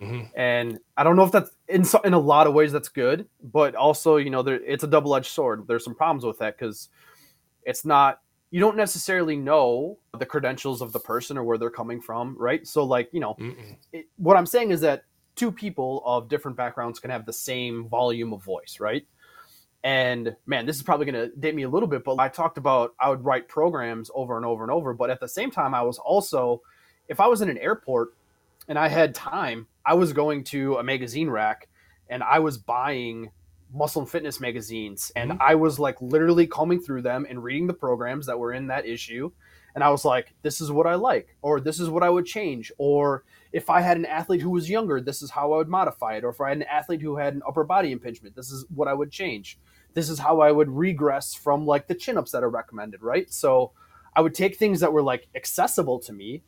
Mm-hmm. 0.00 0.22
And 0.36 0.78
I 0.96 1.04
don't 1.04 1.16
know 1.16 1.24
if 1.24 1.32
that's 1.32 1.50
in 1.68 1.84
so, 1.84 2.00
in 2.00 2.14
a 2.14 2.18
lot 2.18 2.46
of 2.46 2.54
ways 2.54 2.72
that's 2.72 2.88
good, 2.88 3.28
but 3.42 3.74
also 3.74 4.16
you 4.16 4.30
know 4.30 4.42
there, 4.42 4.56
it's 4.56 4.84
a 4.84 4.88
double 4.88 5.14
edged 5.14 5.30
sword. 5.30 5.66
There's 5.66 5.84
some 5.84 5.94
problems 5.94 6.24
with 6.24 6.38
that 6.38 6.58
because 6.58 6.88
it's 7.64 7.84
not 7.84 8.20
you 8.50 8.60
don't 8.60 8.76
necessarily 8.76 9.36
know 9.36 9.98
the 10.18 10.26
credentials 10.26 10.82
of 10.82 10.92
the 10.92 11.00
person 11.00 11.38
or 11.38 11.44
where 11.44 11.56
they're 11.56 11.70
coming 11.70 12.00
from, 12.00 12.36
right? 12.38 12.66
So 12.66 12.84
like 12.84 13.08
you 13.12 13.20
know, 13.20 13.36
it, 13.92 14.06
what 14.16 14.36
I'm 14.36 14.46
saying 14.46 14.70
is 14.70 14.80
that 14.80 15.04
two 15.36 15.52
people 15.52 16.02
of 16.04 16.28
different 16.28 16.56
backgrounds 16.56 16.98
can 16.98 17.10
have 17.10 17.24
the 17.24 17.32
same 17.32 17.88
volume 17.88 18.32
of 18.32 18.42
voice, 18.42 18.78
right? 18.80 19.06
And 19.84 20.36
man, 20.46 20.66
this 20.66 20.76
is 20.76 20.82
probably 20.82 21.06
going 21.06 21.30
to 21.30 21.36
date 21.36 21.54
me 21.54 21.64
a 21.64 21.68
little 21.68 21.88
bit, 21.88 22.04
but 22.04 22.18
I 22.18 22.28
talked 22.28 22.56
about 22.56 22.94
I 23.00 23.10
would 23.10 23.24
write 23.24 23.48
programs 23.48 24.10
over 24.14 24.36
and 24.36 24.46
over 24.46 24.62
and 24.62 24.70
over. 24.70 24.94
But 24.94 25.10
at 25.10 25.20
the 25.20 25.28
same 25.28 25.50
time, 25.50 25.74
I 25.74 25.82
was 25.82 25.98
also, 25.98 26.62
if 27.08 27.18
I 27.18 27.26
was 27.26 27.40
in 27.40 27.50
an 27.50 27.58
airport 27.58 28.14
and 28.68 28.78
I 28.78 28.88
had 28.88 29.14
time, 29.14 29.66
I 29.84 29.94
was 29.94 30.12
going 30.12 30.44
to 30.44 30.76
a 30.76 30.84
magazine 30.84 31.28
rack 31.28 31.68
and 32.08 32.22
I 32.22 32.38
was 32.38 32.58
buying 32.58 33.30
muscle 33.74 34.02
and 34.02 34.10
fitness 34.10 34.40
magazines 34.40 35.10
and 35.16 35.30
mm-hmm. 35.30 35.42
i 35.42 35.54
was 35.54 35.78
like 35.78 36.00
literally 36.00 36.46
combing 36.46 36.80
through 36.80 37.02
them 37.02 37.26
and 37.28 37.42
reading 37.42 37.66
the 37.66 37.72
programs 37.72 38.26
that 38.26 38.38
were 38.38 38.52
in 38.52 38.66
that 38.66 38.86
issue 38.86 39.30
and 39.74 39.82
i 39.82 39.88
was 39.88 40.04
like 40.04 40.34
this 40.42 40.60
is 40.60 40.70
what 40.70 40.86
i 40.86 40.94
like 40.94 41.34
or 41.40 41.60
this 41.60 41.80
is 41.80 41.88
what 41.88 42.02
i 42.02 42.10
would 42.10 42.26
change 42.26 42.70
or 42.78 43.24
if 43.52 43.70
i 43.70 43.80
had 43.80 43.96
an 43.96 44.04
athlete 44.04 44.42
who 44.42 44.50
was 44.50 44.68
younger 44.68 45.00
this 45.00 45.22
is 45.22 45.30
how 45.30 45.52
i 45.52 45.56
would 45.56 45.68
modify 45.68 46.16
it 46.16 46.24
or 46.24 46.28
if 46.28 46.40
i 46.40 46.50
had 46.50 46.58
an 46.58 46.64
athlete 46.64 47.00
who 47.00 47.16
had 47.16 47.34
an 47.34 47.42
upper 47.46 47.64
body 47.64 47.92
impingement 47.92 48.36
this 48.36 48.50
is 48.50 48.66
what 48.74 48.88
i 48.88 48.92
would 48.92 49.10
change 49.10 49.58
this 49.94 50.08
is 50.08 50.18
how 50.18 50.40
i 50.40 50.50
would 50.50 50.68
regress 50.68 51.34
from 51.34 51.66
like 51.66 51.86
the 51.86 51.94
chin 51.94 52.18
ups 52.18 52.30
that 52.32 52.42
are 52.42 52.50
recommended 52.50 53.02
right? 53.02 53.32
So 53.32 53.72
i 54.14 54.20
would 54.20 54.34
take 54.34 54.56
things 54.56 54.80
that 54.80 54.92
were 54.92 55.02
like 55.02 55.28
accessible 55.34 55.98
to 56.00 56.12
me 56.12 56.42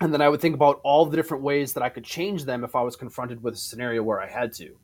and 0.00 0.12
then 0.12 0.20
i 0.20 0.28
would 0.28 0.40
think 0.40 0.54
about 0.54 0.80
all 0.82 1.06
the 1.06 1.16
different 1.16 1.42
ways 1.42 1.72
that 1.72 1.82
i 1.82 1.88
could 1.88 2.04
change 2.04 2.44
them 2.44 2.64
if 2.64 2.74
i 2.74 2.82
was 2.82 2.96
confronted 2.96 3.42
with 3.42 3.54
a 3.54 3.58
scenario 3.58 4.02
where 4.02 4.20
i 4.20 4.28
had 4.28 4.52
to. 4.52 4.76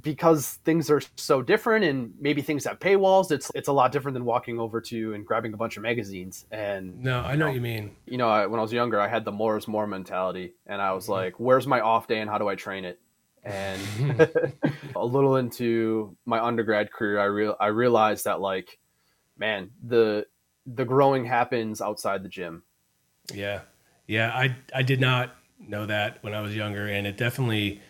Because 0.00 0.58
things 0.64 0.90
are 0.90 1.00
so 1.14 1.40
different 1.40 1.84
and 1.84 2.12
maybe 2.18 2.42
things 2.42 2.64
have 2.64 2.80
paywalls 2.80 3.30
it's 3.30 3.52
it's 3.54 3.68
a 3.68 3.72
lot 3.72 3.92
different 3.92 4.14
than 4.14 4.24
walking 4.24 4.58
over 4.58 4.80
to 4.80 5.14
and 5.14 5.24
grabbing 5.24 5.54
a 5.54 5.56
bunch 5.56 5.76
of 5.76 5.84
magazines. 5.84 6.46
And 6.50 7.00
no 7.00 7.20
i 7.20 7.22
know, 7.22 7.30
you 7.30 7.36
know 7.36 7.46
what 7.46 7.54
you 7.54 7.60
mean. 7.60 7.96
you 8.04 8.18
know 8.18 8.28
I, 8.28 8.46
when 8.46 8.58
i 8.58 8.62
was 8.62 8.72
younger 8.72 8.98
i 9.00 9.06
had 9.06 9.24
the 9.24 9.30
more 9.30 9.56
is 9.56 9.68
more 9.68 9.86
mentality 9.86 10.54
and 10.66 10.82
i 10.82 10.90
was 10.92 11.04
mm-hmm. 11.04 11.12
like 11.12 11.38
where's 11.38 11.68
my 11.68 11.80
off 11.80 12.08
day 12.08 12.20
and 12.20 12.28
how 12.28 12.38
do 12.38 12.48
i 12.48 12.56
train 12.56 12.84
it 12.84 12.98
and 13.44 13.80
a 14.96 15.04
little 15.04 15.36
into 15.36 16.16
my 16.24 16.40
undergrad 16.40 16.90
career 16.90 17.18
i 17.18 17.24
real 17.24 17.56
i 17.60 17.66
realized 17.66 18.24
that 18.24 18.40
like 18.40 18.78
man 19.38 19.70
the 19.82 20.26
the 20.66 20.84
growing 20.84 21.24
happens 21.24 21.80
outside 21.80 22.22
the 22.22 22.28
gym 22.28 22.62
yeah 23.34 23.60
yeah 24.06 24.30
i 24.34 24.54
i 24.74 24.82
did 24.82 25.00
not 25.00 25.36
know 25.58 25.84
that 25.86 26.18
when 26.22 26.34
i 26.34 26.40
was 26.40 26.56
younger 26.56 26.86
and 26.86 27.06
it 27.06 27.16
definitely 27.16 27.80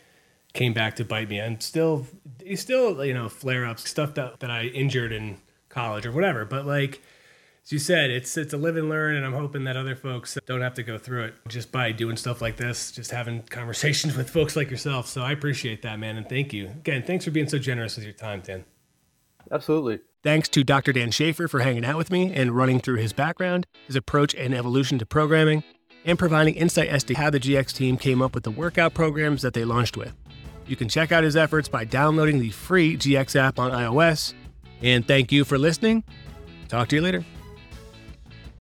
came 0.55 0.73
back 0.73 0.97
to 0.97 1.05
bite 1.05 1.29
me. 1.29 1.39
And 1.39 1.63
still, 1.63 2.07
still, 2.55 3.05
you 3.05 3.13
know, 3.13 3.29
flare 3.29 3.67
ups, 3.67 3.89
stuff 3.89 4.15
that, 4.15 4.41
that 4.41 4.51
I 4.51 4.67
injured 4.67 5.13
in 5.13 5.37
college 5.69 6.07
or 6.07 6.13
whatever. 6.13 6.45
But 6.47 6.65
like, 6.65 7.03
as 7.65 7.73
you 7.73 7.79
said, 7.79 8.11
it's 8.11 8.37
it's 8.37 8.53
a 8.53 8.59
live 8.59 8.77
and 8.77 8.91
learn, 8.91 9.17
and 9.17 9.25
I'm 9.25 9.33
hoping 9.33 9.65
that 9.65 9.77
other 9.77 9.97
folks 9.97 10.37
don't 10.47 10.61
have 10.61 10.75
to 10.75 10.83
go 10.83 10.99
through 10.99 11.25
it 11.25 11.35
just 11.49 11.73
by 11.73 11.93
doing 11.93 12.19
stuff 12.19 12.43
like 12.43 12.59
this, 12.59 12.93
just 12.93 13.11
having 13.11 13.43
conversations 13.43 14.15
with 14.19 14.29
folks 14.29 14.55
like 14.55 14.71
yourself. 14.71 15.07
So 15.07 15.23
I 15.23 15.33
appreciate 15.33 15.81
that, 15.83 15.99
man, 15.99 16.19
and 16.19 16.29
thank 16.29 16.53
you 16.53 16.67
again. 16.67 17.03
Thanks 17.03 17.25
for 17.25 17.31
being 17.31 17.49
so 17.49 17.59
generous 17.59 17.97
with 17.97 18.05
your 18.05 18.13
time, 18.13 18.43
Dan. 18.45 18.65
Absolutely. 19.51 20.01
Thanks 20.23 20.49
to 20.51 20.65
Dr. 20.65 20.93
Dan 20.93 21.11
Schaefer 21.11 21.49
for 21.49 21.61
hanging 21.61 21.85
out 21.85 21.97
with 21.97 22.11
me 22.11 22.33
and 22.35 22.53
running 22.53 22.81
through 22.81 22.97
his 22.97 23.13
background, 23.13 23.67
his 23.87 23.97
approach 23.97 24.35
and 24.35 24.55
evolution 24.55 24.99
to 24.99 25.07
programming, 25.07 25.65
and 26.05 26.19
providing 26.19 26.55
insight 26.55 26.89
as 26.89 27.03
to 27.05 27.15
how 27.15 27.31
the 27.31 27.41
GX 27.41 27.75
team 27.75 27.97
came 27.97 28.21
up 28.21 28.35
with 28.35 28.45
the 28.45 28.51
workout 28.51 28.93
programs 28.93 29.43
that 29.43 29.55
they 29.55 29.65
launched 29.65 29.97
with. 29.97 30.15
You 30.67 30.77
can 30.77 30.89
check 30.89 31.13
out 31.13 31.25
his 31.25 31.37
efforts 31.37 31.69
by 31.69 31.85
downloading 31.85 32.41
the 32.41 32.51
free 32.51 32.97
GX 32.97 33.37
app 33.37 33.59
on 33.59 33.71
iOS. 33.71 34.35
And 34.83 35.07
thank 35.07 35.33
you 35.33 35.45
for 35.45 35.59
listening. 35.59 36.05
Talk 36.69 36.89
to 36.89 36.97
you 36.97 37.03
later. 37.03 37.25